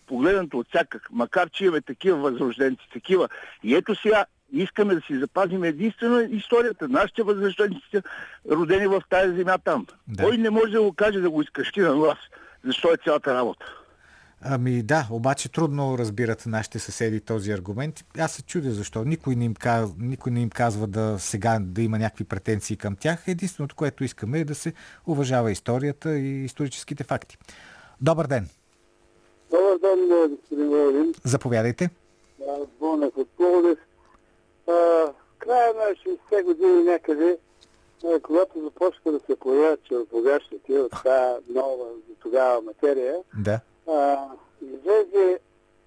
[0.06, 3.28] погледнато от всякак, макар че имаме такива възрожденци, такива.
[3.62, 6.88] И ето сега искаме да си запазим единствено историята.
[6.88, 7.80] Нашите възрожденци
[8.50, 9.86] родени в тази земя там.
[10.08, 10.22] Да.
[10.22, 12.18] Кой не може да го каже да го изкръщи на глас?
[12.64, 13.84] Защо е цялата работа?
[14.47, 18.05] Ами да, обаче трудно разбират нашите съседи този аргумент.
[18.18, 19.05] Аз се чудя защо.
[19.05, 22.97] Никой не им, казва, никой не им казва да сега да има някакви претенции към
[22.97, 23.28] тях.
[23.28, 24.72] Единственото, което искаме е да се
[25.07, 27.38] уважава историята и историческите факти.
[28.01, 28.49] Добър ден.
[29.51, 31.14] Добър ден, господин Володин.
[31.24, 31.90] Заповядайте.
[32.80, 33.78] Бонев от Пловдив.
[35.38, 37.38] Края на 60-те години някъде,
[38.22, 41.84] когато започнаха да се появяват червопогащите от тази нова
[42.22, 43.61] тогава материя, Да.
[43.89, 44.28] А,
[44.62, 45.39] излезе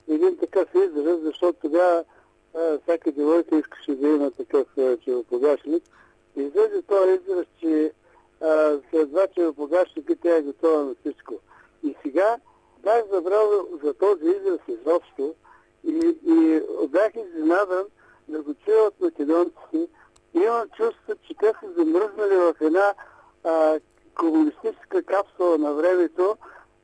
[0.08, 2.04] един такъв израз, защото тогава
[2.84, 5.84] всяка девойка искаше да има такъв а, червопогашник.
[6.36, 7.91] Излезе този израз, че
[8.41, 11.34] а, след два червопогашника тя е готова на всичко.
[11.84, 12.38] И сега
[12.84, 15.36] бях забрал за този израз изобщо
[15.88, 17.86] и, и бях изненадан
[18.28, 19.88] да го чуя от македонците.
[20.34, 22.93] Имам чувство, че те са замръзнали в една
[23.43, 23.80] а,
[24.16, 26.38] комунистическа капсула на времето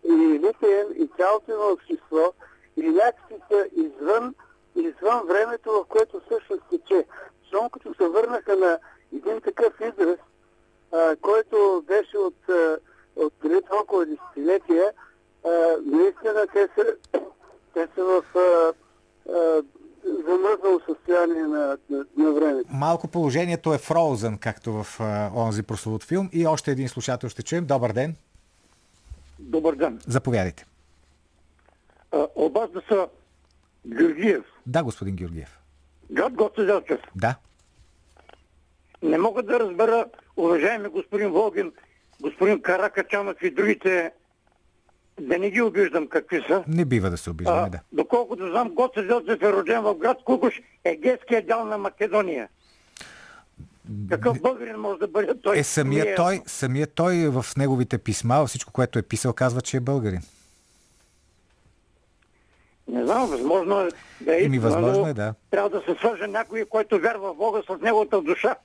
[0.03, 2.33] и литием и цялото има общество
[2.77, 4.35] и някакси са извън,
[4.75, 7.05] извън времето, в което всъщност тече.
[7.47, 8.79] Щом като се върнаха на
[9.15, 10.19] един такъв израз,
[10.91, 12.49] а, който беше от,
[13.15, 14.93] от преди толкова десетилетия,
[15.85, 16.85] наистина те са,
[17.73, 18.73] те са в а,
[19.31, 19.63] а,
[20.03, 22.69] замръзнало състояние на, на, на времето.
[22.73, 26.29] Малко положението е frozen, както в а, онзи прословут филм.
[26.33, 27.65] И още един слушател ще чуем.
[27.65, 28.15] Добър ден.
[29.43, 29.99] Добър ден.
[30.07, 30.65] Заповядайте.
[32.11, 33.07] А, От вас да са
[33.87, 35.59] Георгиев, Да, господин Георгиев.
[36.11, 36.99] град Гоце Делчев.
[37.15, 37.35] Да.
[39.01, 40.05] Не мога да разбера,
[40.37, 41.71] уважаеми господин Волгин,
[42.21, 44.11] господин Каракачанов и другите
[45.19, 46.63] да не ги обиждам какви са.
[46.67, 47.79] Не бива да се обиждаме, А, да.
[47.91, 52.49] доколкото знам, Гоце Делчев е роден в град Кукуш, егейския дял на Македония.
[54.09, 55.57] Какъв българин може да бъде той?
[55.57, 59.77] Е, самия е той, самия той в неговите писма, всичко, което е писал, казва, че
[59.77, 60.21] е българин.
[62.87, 63.89] Не знам, възможно е
[64.21, 65.33] да е истина, възможно но е, да.
[65.51, 68.55] Трябва да се свърже някой, който вярва в Бога с неговата душа.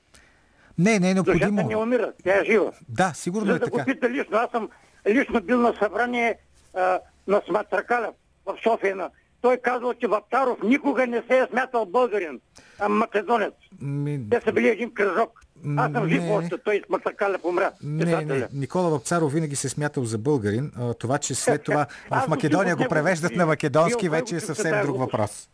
[0.78, 1.82] Не, не е Душата не необходимо.
[1.82, 2.72] умира, тя е жива.
[2.88, 3.92] Да, сигурно За е да го така.
[3.92, 4.68] пита лично, аз съм
[5.08, 6.38] лично бил на събрание
[6.74, 8.12] а, на Сматракаля
[8.46, 8.96] в София.
[8.96, 9.10] На-
[9.40, 12.40] Той казва, че Вапцаров никога не се е смятал българин,
[12.80, 13.54] а македонец.
[13.80, 15.40] Ми, Те са били един кръжок.
[15.76, 16.32] Аз съм жив Не.
[16.32, 17.72] още, той с Матракаля помря.
[17.82, 18.48] Не, не.
[18.52, 20.72] Никола Вапцаров винаги се е смятал за българин.
[20.98, 24.98] Това, че след това в го Македония го превеждат на македонски, вече е съвсем друг
[24.98, 25.48] въпрос.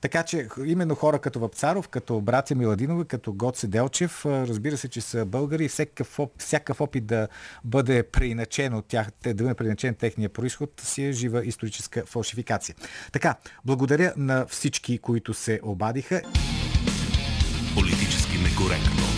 [0.00, 5.00] Така че именно хора като Вапцаров, като братя Миладинови, като Гоце Делчев, разбира се, че
[5.00, 7.28] са българи и всякакъв, оп- всякакъв опит да
[7.64, 12.74] бъде преиначен от тях, да бъде преиначен техния происход, си е жива историческа фалшификация.
[13.12, 13.34] Така,
[13.64, 16.22] благодаря на всички, които се обадиха.
[17.74, 19.17] Политически некоректно.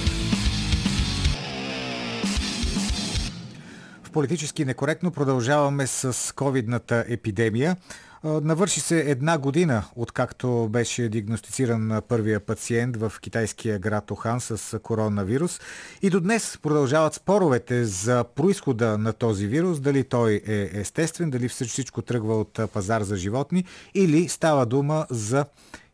[4.13, 7.77] Политически некоректно продължаваме с ковидната епидемия.
[8.25, 15.61] Навърши се една година, откакто беше диагностициран първия пациент в китайския град Охан с коронавирус.
[16.03, 21.49] И до днес продължават споровете за происхода на този вирус, дали той е естествен, дали
[21.49, 25.45] всичко тръгва от пазар за животни или става дума за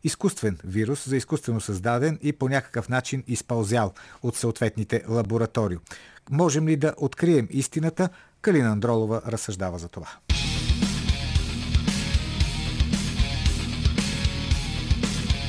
[0.03, 3.93] изкуствен вирус, за изкуствено създаден и по някакъв начин изпълзял
[4.23, 5.77] от съответните лаборатории.
[6.31, 8.09] Можем ли да открием истината?
[8.41, 10.07] Калина Андролова разсъждава за това.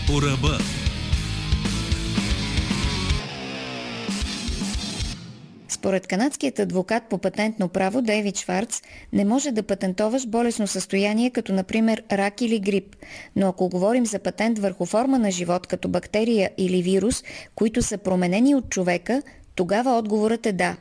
[0.07, 0.59] По ръба.
[5.79, 11.53] Според канадският адвокат по патентно право Дейвид Шварц, не може да патентоваш болесно състояние, като
[11.53, 12.97] например рак или грип.
[13.37, 17.25] Но ако говорим за патент върху форма на живот, като бактерия или вирус,
[17.55, 19.23] които са променени от човека,
[19.59, 20.77] тогава отговорът е да.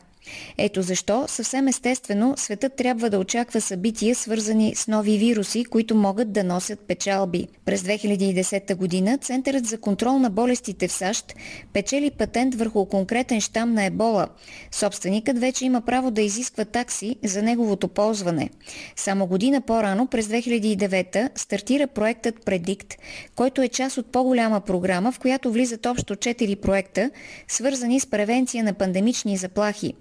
[0.58, 6.32] Ето защо съвсем естествено светът трябва да очаква събития, свързани с нови вируси, които могат
[6.32, 7.48] да носят печалби.
[7.66, 11.34] През 2010 година Центърът за контрол на болестите в САЩ
[11.74, 14.28] печели патент върху конкретен щам на ебола.
[14.72, 18.50] Собственикът вече има право да изисква такси за неговото ползване.
[18.96, 22.94] Само година по-рано, през 2009, стартира проектът Predict,
[23.36, 27.10] който е част от по-голяма програма, в която влизат общо 4 проекта,
[27.48, 29.94] свързани с превенция на пандемични заплахи.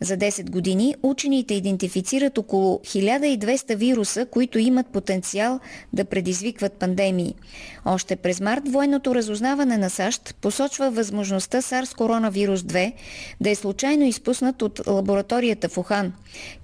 [0.00, 5.60] За 10 години учените идентифицират около 1200 вируса, които имат потенциал
[5.92, 7.34] да предизвикват пандемии.
[7.84, 12.92] Още през март военното разузнаване на САЩ посочва възможността SARS коронавирус 2
[13.40, 16.12] да е случайно изпуснат от лабораторията в Ухан.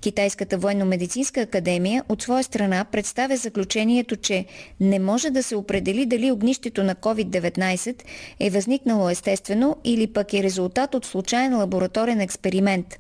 [0.01, 4.45] Китайската военно-медицинска академия от своя страна представя заключението, че
[4.81, 8.03] не може да се определи дали огнището на COVID-19
[8.41, 12.99] е възникнало естествено или пък е резултат от случайен лабораторен експеримент.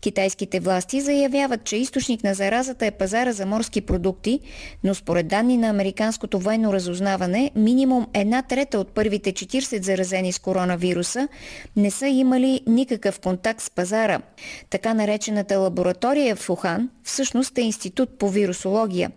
[0.00, 4.40] Китайските власти заявяват, че източник на заразата е пазара за морски продукти,
[4.84, 10.38] но според данни на Американското военно разузнаване, минимум една трета от първите 40 заразени с
[10.38, 11.28] коронавируса
[11.76, 14.20] не са имали никакъв контакт с пазара.
[14.70, 19.10] Така наречената лаборатория в Ухан всъщност е институт по вирусология.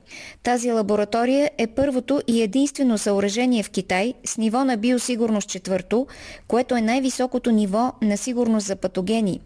[0.43, 6.07] Тази лаборатория е първото и единствено съоръжение в Китай с ниво на биосигурност четвърто,
[6.47, 9.39] което е най-високото ниво на сигурност за патогени.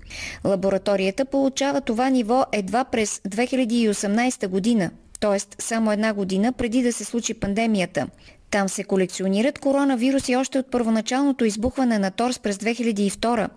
[0.46, 5.40] Лабораторията получава това ниво едва през 2018 година, т.е.
[5.62, 8.08] само една година преди да се случи пандемията.
[8.52, 13.50] Там се колекционират коронавируси още от първоначалното избухване на ТОРС през 2002,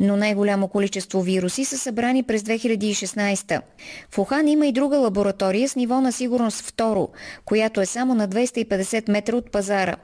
[0.00, 3.60] но най-голямо количество вируси са събрани през 2016.
[4.10, 7.08] В Ухан има и друга лаборатория с ниво на сигурност второ,
[7.44, 9.96] която е само на 250 метра от пазара.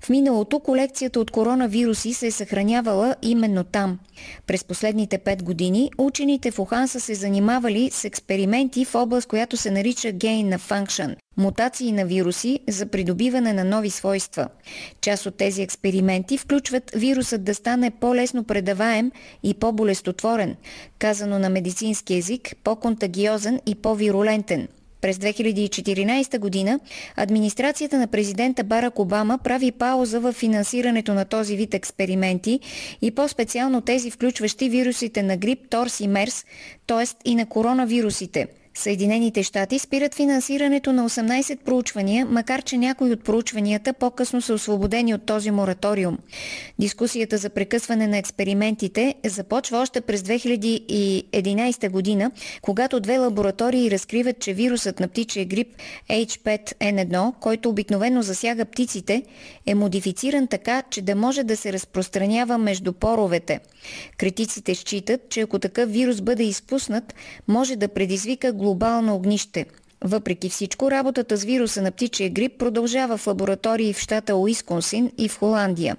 [0.00, 3.98] В миналото колекцията от коронавируси се е съхранявала именно там.
[4.46, 9.56] През последните 5 години учените в Ухан са се занимавали с експерименти в област, която
[9.56, 14.48] се нарича gain на function– мутации на вируси за придобиване на нови свойства.
[15.00, 20.56] Част от тези експерименти включват вирусът да стане по-лесно предаваем и по-болестотворен,
[20.98, 24.68] казано на медицински език, по-контагиозен и по-вирулентен–
[25.00, 26.80] през 2014 година
[27.16, 32.60] администрацията на президента Барак Обама прави пауза в финансирането на този вид експерименти
[33.02, 36.44] и по-специално тези включващи вирусите на грип, торс и мерс,
[36.86, 37.30] т.е.
[37.30, 38.59] и на коронавирусите.
[38.80, 45.14] Съединените щати спират финансирането на 18 проучвания, макар че някои от проучванията по-късно са освободени
[45.14, 46.18] от този мораториум.
[46.78, 52.30] Дискусията за прекъсване на експериментите започва още през 2011 година,
[52.62, 55.68] когато две лаборатории разкриват, че вирусът на птичия грип
[56.10, 59.22] H5N1, който обикновено засяга птиците,
[59.66, 63.60] е модифициран така, че да може да се разпространява между поровете.
[64.18, 67.14] Критиците считат, че ако такъв вирус бъде изпуснат,
[67.48, 68.69] може да предизвика глобално
[69.14, 69.66] огнище.
[70.04, 75.28] Въпреки всичко, работата с вируса на птичия грип продължава в лаборатории в щата Уисконсин и
[75.28, 75.96] в Холандия.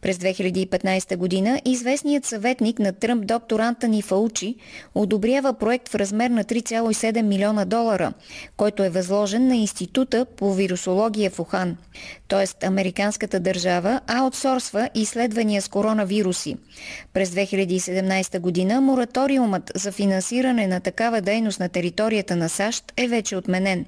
[0.00, 4.56] През 2015 година известният съветник на Тръмп доктор Антони Фаучи
[4.94, 8.12] одобрява проект в размер на 3,7 милиона долара,
[8.56, 11.76] който е възложен на Института по вирусология в Ухан.
[12.28, 16.56] Тоест, американската държава аутсорсва изследвания с коронавируси.
[17.12, 23.36] През 2017 година мораториумът за финансиране на такава дейност на територията на САЩ е вече
[23.36, 23.84] отменен.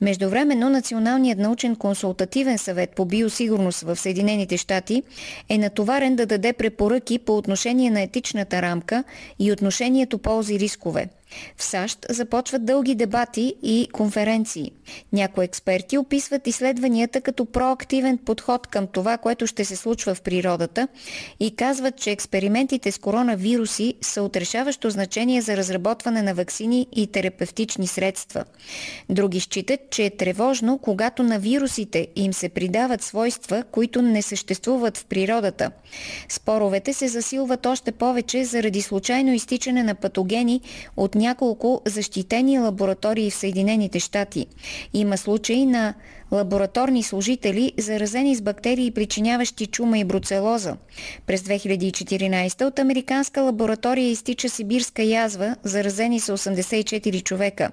[0.00, 5.02] Междувременно Националният научен консултативен съвет по биосигурност в Съединените щати
[5.48, 9.04] е натоварен да даде препоръки по отношение на етичната рамка
[9.38, 11.08] и отношението ползи-рискове–
[11.56, 14.72] в САЩ започват дълги дебати и конференции.
[15.12, 20.88] Някои експерти описват изследванията като проактивен подход към това, което ще се случва в природата
[21.40, 27.86] и казват, че експериментите с коронавируси са отрешаващо значение за разработване на вакцини и терапевтични
[27.86, 28.44] средства.
[29.10, 34.98] Други считат, че е тревожно, когато на вирусите им се придават свойства, които не съществуват
[34.98, 35.70] в природата.
[36.28, 40.60] Споровете се засилват още повече заради случайно изтичане на патогени
[40.96, 44.46] от няколко защитени лаборатории в Съединените щати.
[44.94, 45.94] Има случаи на
[46.32, 50.76] лабораторни служители, заразени с бактерии, причиняващи чума и бруцелоза.
[51.26, 57.70] През 2014 от американска лаборатория изтича сибирска язва, заразени са 84 човека.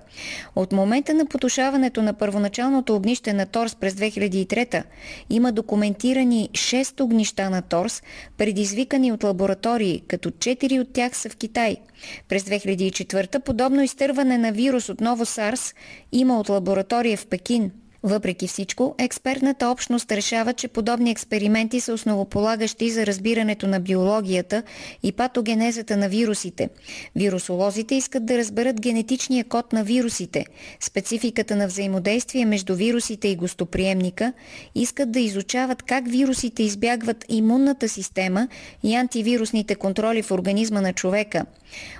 [0.55, 4.83] От момента на потушаването на първоначалното огнище на Торс през 2003
[5.29, 8.03] има документирани 6 огнища на Торс,
[8.37, 11.77] предизвикани от лаборатории, като 4 от тях са в Китай.
[12.27, 15.73] През 2004 подобно изтърване на вирус от ново САРС
[16.11, 17.71] има от лаборатория в Пекин.
[18.03, 24.63] Въпреки всичко, експертната общност решава, че подобни експерименти са основополагащи за разбирането на биологията
[25.03, 26.69] и патогенезата на вирусите.
[27.15, 30.45] Вирусолозите искат да разберат генетичния код на вирусите,
[30.79, 34.33] спецификата на взаимодействие между вирусите и гостоприемника,
[34.75, 38.47] искат да изучават как вирусите избягват имунната система
[38.83, 41.45] и антивирусните контроли в организма на човека.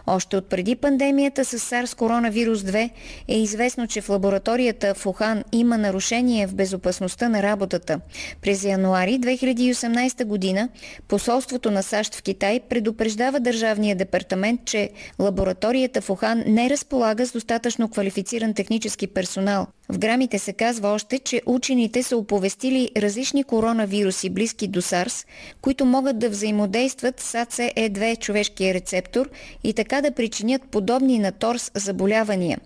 [0.08, 2.90] Още от преди пандемията с SARS коронавирус 2
[3.28, 8.00] е известно, че в лабораторията в Ухан има на нарушение в безопасността на работата.
[8.42, 10.70] През януари 2018 година
[11.08, 17.32] посолството на САЩ в Китай предупреждава Държавния департамент, че лабораторията в Охан не разполага с
[17.32, 19.68] достатъчно квалифициран технически персонал.
[19.92, 25.26] В грамите се казва още, че учените са оповестили различни коронавируси, близки до САРС,
[25.62, 29.30] които могат да взаимодействат с ACE2 човешкия рецептор
[29.64, 32.60] и така да причинят подобни на ТОРС заболявания.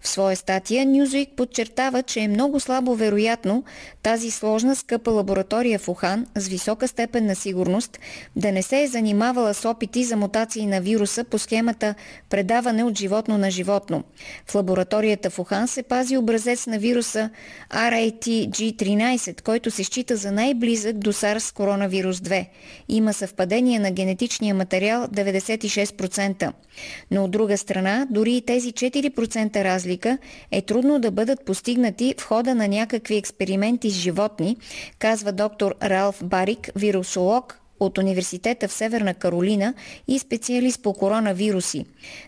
[0.00, 3.64] В своя статия Newsweek подчертава, че е много слабо вероятно
[4.02, 7.98] тази сложна скъпа лаборатория в Ухан с висока степен на сигурност
[8.36, 11.94] да не се е занимавала с опити за мутации на вируса по схемата
[12.30, 14.04] предаване от животно на животно.
[14.46, 17.30] В лабораторията в Ухан се пази образец на вируса
[17.70, 22.46] RATG13, който се счита за най-близък до SARS коронавирус 2.
[22.88, 26.52] Има съвпадение на генетичния материал 96%.
[27.10, 29.89] Но от друга страна, дори и тези 4% разлика
[30.50, 34.56] е трудно да бъдат постигнати в хода на някакви експерименти с животни,
[34.98, 39.74] казва доктор Ралф Барик, вирусолог, от университета в Северна Каролина
[40.08, 41.84] и специалист по коронавируси.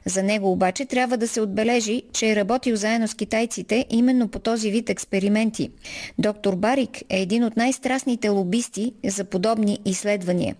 [0.07, 4.39] За него обаче трябва да се отбележи, че е работил заедно с китайците именно по
[4.39, 5.71] този вид експерименти.
[6.19, 10.57] Доктор Барик е един от най-страстните лобисти за подобни изследвания.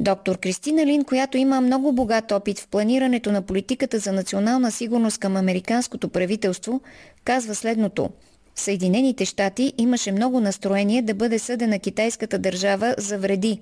[0.00, 5.18] Доктор Кристина Лин, която има много богат опит в планирането на политиката за национална сигурност
[5.18, 6.80] към американското правителство,
[7.24, 8.10] казва следното–
[8.58, 13.60] Съединените щати имаше много настроение да бъде съдена китайската държава за вреди,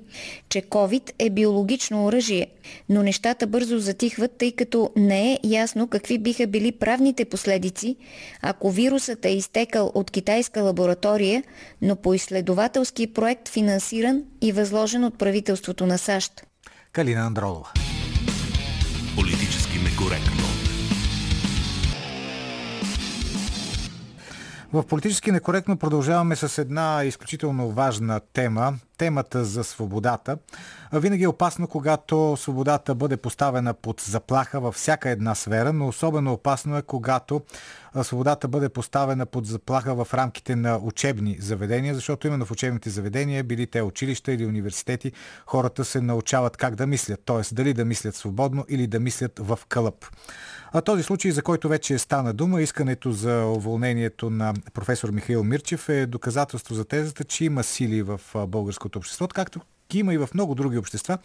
[0.49, 2.47] че COVID е биологично оръжие,
[2.88, 7.97] но нещата бързо затихват, тъй като не е ясно какви биха били правните последици,
[8.42, 11.42] ако вирусът е изтекал от китайска лаборатория,
[11.82, 16.32] но по изследователски проект финансиран и възложен от правителството на САЩ.
[16.92, 17.72] Калина Андролова.
[24.77, 28.74] В политически некоректно продължаваме с една изключително важна тема.
[28.99, 30.38] Темата за свободата.
[30.92, 36.32] Винаги е опасно, когато свободата бъде поставена под заплаха във всяка една сфера, но особено
[36.32, 37.40] опасно е, когато
[38.03, 43.44] свободата бъде поставена под заплаха в рамките на учебни заведения, защото именно в учебните заведения,
[43.44, 45.12] били те училища или университети,
[45.47, 47.55] хората се научават как да мислят, т.е.
[47.55, 50.05] дали да мислят свободно или да мислят в кълъп.
[50.72, 55.88] А този случай, за който вече стана дума, искането за уволнението на професор Михаил Мирчев
[55.88, 58.20] е доказателство за тезата, че има сили в
[58.87, 59.61] българското общество, както
[59.95, 61.18] има и в много други общества,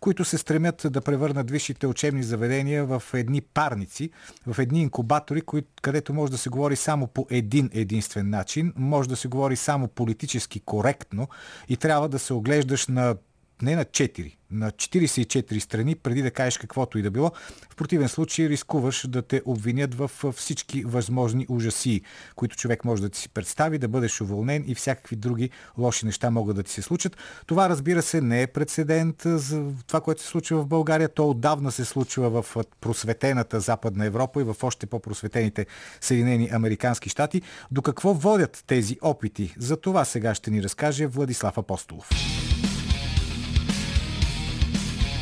[0.00, 4.10] които се стремят да превърнат висшите учебни заведения в едни парници,
[4.46, 5.42] в едни инкубатори,
[5.82, 9.88] където може да се говори само по един единствен начин, може да се говори само
[9.88, 11.28] политически коректно
[11.68, 13.16] и трябва да се оглеждаш на
[13.62, 17.32] не на 4, на 44 страни, преди да кажеш каквото и да било.
[17.70, 22.00] В противен случай рискуваш да те обвинят в всички възможни ужаси,
[22.36, 26.30] които човек може да ти си представи, да бъдеш уволнен и всякакви други лоши неща
[26.30, 27.16] могат да ти се случат.
[27.46, 31.08] Това, разбира се, не е прецедент за това, което се случва в България.
[31.08, 35.66] То отдавна се случва в просветената Западна Европа и в още по-просветените
[36.00, 37.42] Съединени Американски щати.
[37.70, 39.54] До какво водят тези опити?
[39.58, 42.08] За това сега ще ни разкаже Владислав Апостолов.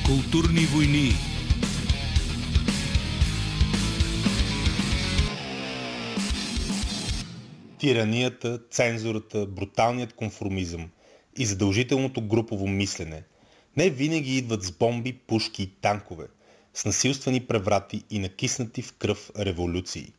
[0.07, 1.13] Културни войни.
[7.79, 10.91] Тиранията, цензурата, бруталният конформизъм
[11.37, 13.23] и задължителното групово мислене
[13.77, 16.27] не винаги идват с бомби, пушки и танкове,
[16.75, 20.13] с насилствени преврати и накиснати в кръв революции.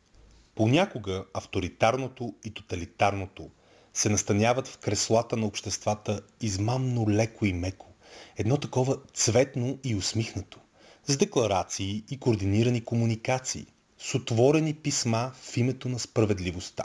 [0.54, 3.50] Понякога авторитарното и тоталитарното
[3.94, 7.87] се настаняват в креслата на обществата измамно леко и меко
[8.36, 10.58] едно такова цветно и усмихнато,
[11.06, 13.66] с декларации и координирани комуникации,
[13.98, 16.84] с отворени писма в името на справедливостта,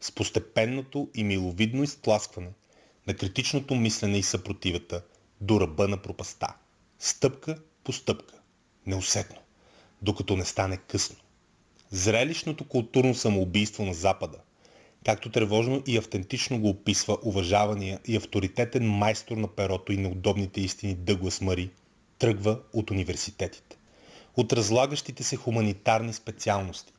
[0.00, 2.50] с постепенното и миловидно изтласкване
[3.06, 5.02] на критичното мислене и съпротивата
[5.40, 6.54] до ръба на пропаста,
[6.98, 8.34] стъпка по стъпка,
[8.86, 9.38] неусетно,
[10.02, 11.16] докато не стане късно.
[11.90, 14.38] Зрелищното културно самоубийство на Запада–
[15.04, 20.60] както тревожно и автентично го описва уважавания и авторитетен майстор на перото и на удобните
[20.60, 21.70] истини Дъглас Мари,
[22.18, 23.76] тръгва от университетите.
[24.36, 26.92] От разлагащите се хуманитарни специалности,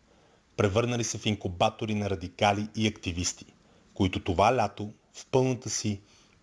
[0.58, 3.46] превърнали се в инкубатори на радикали и активисти,
[3.94, 6.00] които това лято в пълната си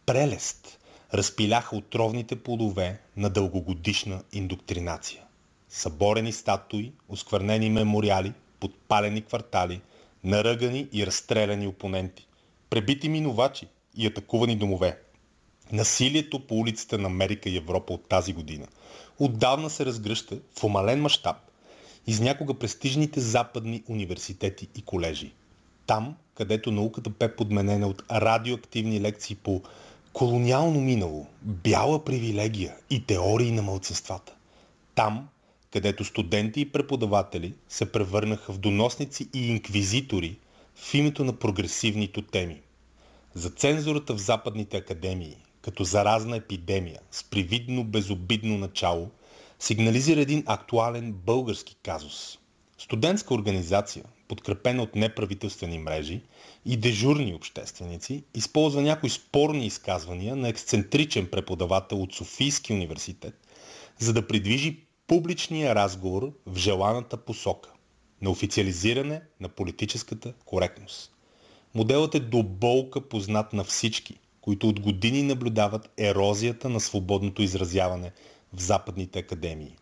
[0.07, 0.79] прелест
[1.15, 5.23] разпиляха отровните плодове на дългогодишна индоктринация.
[5.69, 9.81] Съборени статуи, осквернени мемориали, подпалени квартали–
[10.25, 12.27] наръгани и разстреляни опоненти,
[12.71, 13.67] пребити минувачи
[13.97, 14.99] и атакувани домове.
[15.73, 18.67] Насилието по улиците на Америка и Европа от тази година
[19.19, 21.37] отдавна се разгръща в омален мащаб
[22.07, 25.33] из някога престижните западни университети и колежи.
[25.87, 29.63] Там, където науката бе подменена от радиоактивни лекции по
[30.13, 34.33] колониално минало, бяла привилегия и теории на мълцинствата.
[34.95, 35.29] Там,
[35.73, 40.39] където студенти и преподаватели се превърнаха в доносници и инквизитори
[40.75, 42.61] в името на прогресивни теми.
[43.35, 49.11] За цензурата в западните академии, като заразна епидемия с привидно безобидно начало,
[49.59, 52.39] сигнализира един актуален български казус.
[52.79, 56.21] Студентска организация, подкрепена от неправителствени мрежи
[56.65, 63.35] и дежурни общественици, използва някои спорни изказвания на ексцентричен преподавател от Софийски университет,
[63.99, 67.71] за да придвижи публичния разговор в желаната посока
[68.23, 71.13] на официализиране на политическата коректност.
[71.75, 78.13] Моделът е до болка познат на всички, които от години наблюдават ерозията на свободното изразяване
[78.53, 79.77] в западните академии.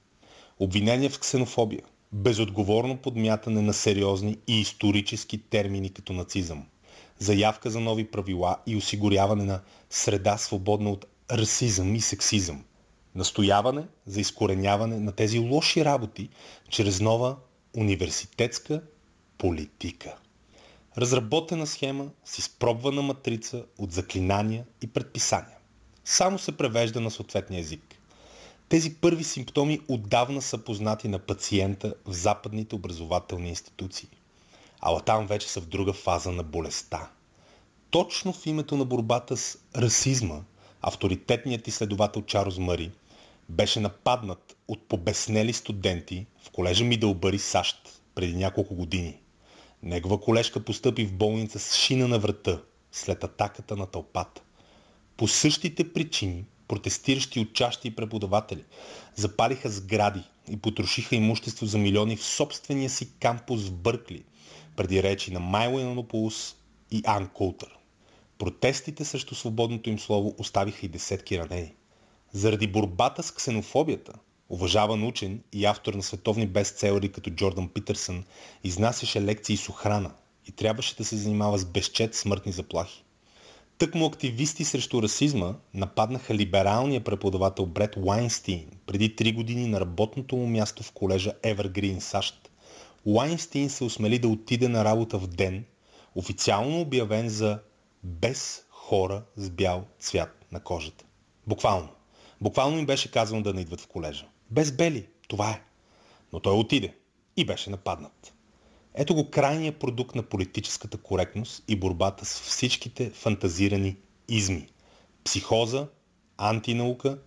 [0.58, 6.66] Обвинения в ксенофобия, безотговорно подмятане на сериозни и исторически термини като нацизъм,
[7.18, 9.60] заявка за нови правила и осигуряване на
[9.90, 12.64] среда свободна от расизъм и сексизъм–
[13.16, 16.28] настояване за изкореняване на тези лоши работи
[16.68, 17.36] чрез нова
[17.76, 18.82] университетска
[19.38, 20.16] политика.
[20.98, 25.56] Разработена схема с изпробвана матрица от заклинания и предписания.
[26.04, 27.94] Само се превежда на съответния език.
[28.68, 34.08] Тези първи симптоми отдавна са познати на пациента в западните образователни институции.
[34.80, 37.10] Ала там вече са в друга фаза на болестта.
[37.90, 40.40] Точно в името на борбата с расизма,
[40.82, 42.90] авторитетният изследовател Чарлз Мари–
[43.48, 49.20] беше нападнат от побеснели студенти в колежа Мидълбъри, САЩ, преди няколко години.
[49.82, 54.42] Негова колежка постъпи в болница с шина на врата след атаката на тълпата.
[55.16, 58.64] По същите причини протестиращи учащи и преподаватели
[59.14, 64.24] запалиха сгради и потрошиха имущество за милиони в собствения си кампус в Бъркли,
[64.76, 66.56] преди речи на Майло Янополус
[66.90, 67.78] и Ан Култър.
[68.38, 71.74] Протестите срещу свободното им слово оставиха и десетки ранени.
[72.36, 74.12] Заради борбата с ксенофобията,
[74.48, 78.24] уважаван учен и автор на световни бестселери като Джордан Питърсън,
[78.64, 80.10] изнасяше лекции с охрана
[80.48, 83.04] и трябваше да се занимава с безчет смъртни заплахи.
[83.78, 90.46] Тъкмо активисти срещу расизма нападнаха либералния преподавател Бред Уайнстин преди три години на работното му
[90.46, 92.50] място в колежа Евергрин, САЩ.
[93.04, 95.64] Уайнстин се осмели да отиде на работа в ден,
[96.14, 97.58] официално обявен за
[98.04, 101.04] без хора с бял цвят на кожата.
[101.46, 101.95] Буквално.
[102.40, 104.26] Буквално им беше казано да не идват в колежа.
[104.50, 105.06] Без бели.
[105.28, 105.62] Това е.
[106.32, 106.94] Но той отиде
[107.36, 108.32] и беше нападнат.
[108.94, 113.96] Ето го крайния продукт на политическата коректност и борбата с всичките фантазирани
[114.28, 114.68] изми.
[115.24, 115.86] Психоза,
[116.38, 117.18] антинаука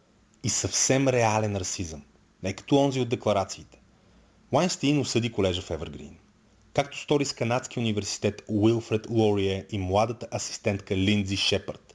[0.43, 2.03] и съвсем реален расизъм.
[2.43, 3.81] Не като онзи от декларациите.
[4.51, 6.17] Уайнстин осъди колежа в Евергрин.
[6.73, 11.88] Както стори с канадски университет Уилфред Лорие и младата асистентка Линдзи Шепард.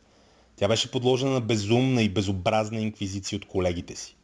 [0.56, 4.16] Тя беше подложена на безумна и безобразна инквизиция от колегите си.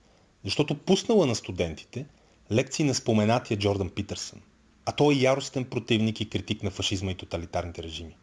[0.45, 2.07] Защото пуснала на студентите
[2.53, 4.41] лекции на споменатия Джордан Питърсън
[4.91, 8.16] а той е яростен противник и критик на фашизма и тоталитарните режими.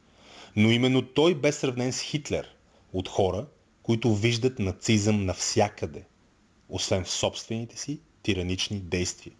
[0.55, 2.55] Но именно той бе сравнен с Хитлер
[2.93, 3.45] от хора,
[3.83, 6.03] които виждат нацизъм навсякъде,
[6.69, 9.33] освен в собствените си тиранични действия.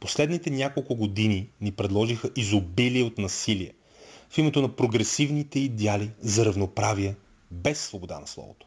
[0.00, 3.72] Последните няколко години ни предложиха изобилие от насилие
[4.30, 7.14] в името на прогресивните идеали за равноправие
[7.50, 8.66] без свобода на словото.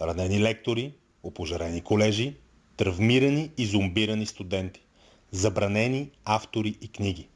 [0.00, 2.36] Ранени лектори, опожарени колежи,
[2.76, 4.80] травмирани и зомбирани студенти,
[5.30, 7.28] забранени автори и книги.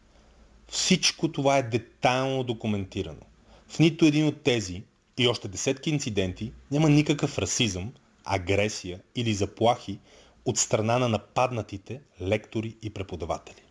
[0.68, 3.22] Всичко това е детайлно документирано.
[3.68, 4.82] В нито един от тези
[5.18, 7.92] и още десетки инциденти няма никакъв расизъм,
[8.24, 9.98] агресия или заплахи
[10.44, 13.62] от страна на нападнатите лектори и преподаватели.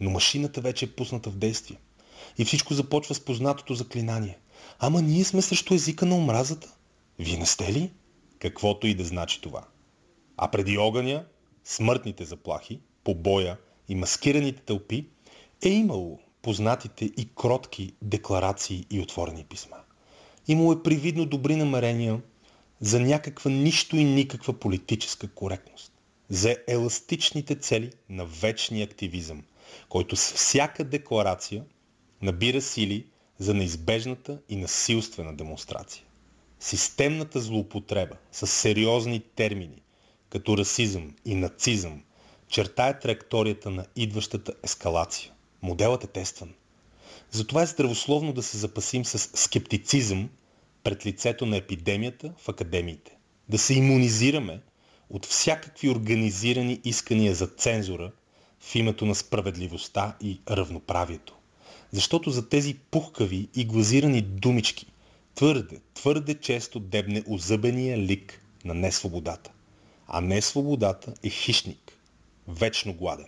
[0.00, 1.76] Но машината вече е пусната в действие.
[2.38, 4.38] И всичко започва с познатото заклинание.
[4.78, 6.74] Ама ние сме срещу езика на омразата.
[7.18, 7.92] Вие не сте ли?
[8.38, 9.64] Каквото и да значи това.
[10.36, 11.24] А преди огъня,
[11.64, 13.56] смъртните заплахи, побоя
[13.88, 15.06] и маскираните тълпи
[15.64, 19.76] е имало познатите и кротки декларации и отворени писма.
[20.48, 22.20] Имало е привидно добри намерения
[22.80, 25.92] за някаква нищо и никаква политическа коректност,
[26.28, 29.42] за еластичните цели на вечния активизъм,
[29.88, 31.64] който с всяка декларация
[32.22, 33.06] набира сили
[33.38, 36.04] за неизбежната и насилствена демонстрация.
[36.60, 39.82] Системната злоупотреба с сериозни термини,
[40.30, 42.02] като расизъм и нацизъм,
[42.48, 45.32] чертая траекторията на идващата ескалация.
[45.62, 46.54] Моделът е тестван.
[47.30, 50.28] Затова е здравословно да се запасим с скептицизъм
[50.84, 53.16] пред лицето на епидемията в академиите.
[53.48, 54.60] Да се иммунизираме
[55.10, 58.12] от всякакви организирани искания за цензура
[58.60, 61.36] в името на справедливостта и равноправието.
[61.92, 64.86] Защото за тези пухкави и глазирани думички
[65.34, 69.50] твърде, твърде често дебне озъбения лик на несвободата.
[70.08, 71.92] А несвободата е хищник,
[72.48, 73.26] вечно гладен.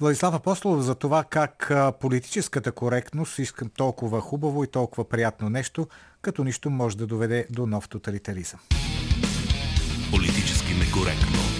[0.00, 5.88] Владислав Апостолов за това как политическата коректност искам толкова хубаво и толкова приятно нещо,
[6.22, 8.60] като нищо може да доведе до нов тоталитаризъм.
[10.10, 11.55] Политически некоректно.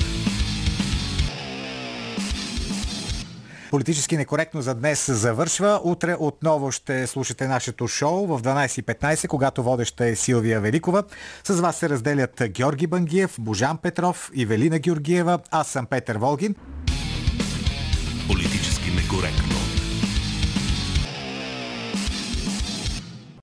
[3.70, 5.80] Политически некоректно за днес завършва.
[5.84, 11.02] Утре отново ще слушате нашето шоу в 12.15, когато водеща е Силвия Великова.
[11.44, 15.38] С вас се разделят Георги Бангиев, Божан Петров и Велина Георгиева.
[15.50, 16.54] Аз съм Петър Волгин.
[18.28, 19.45] Политически некоректно.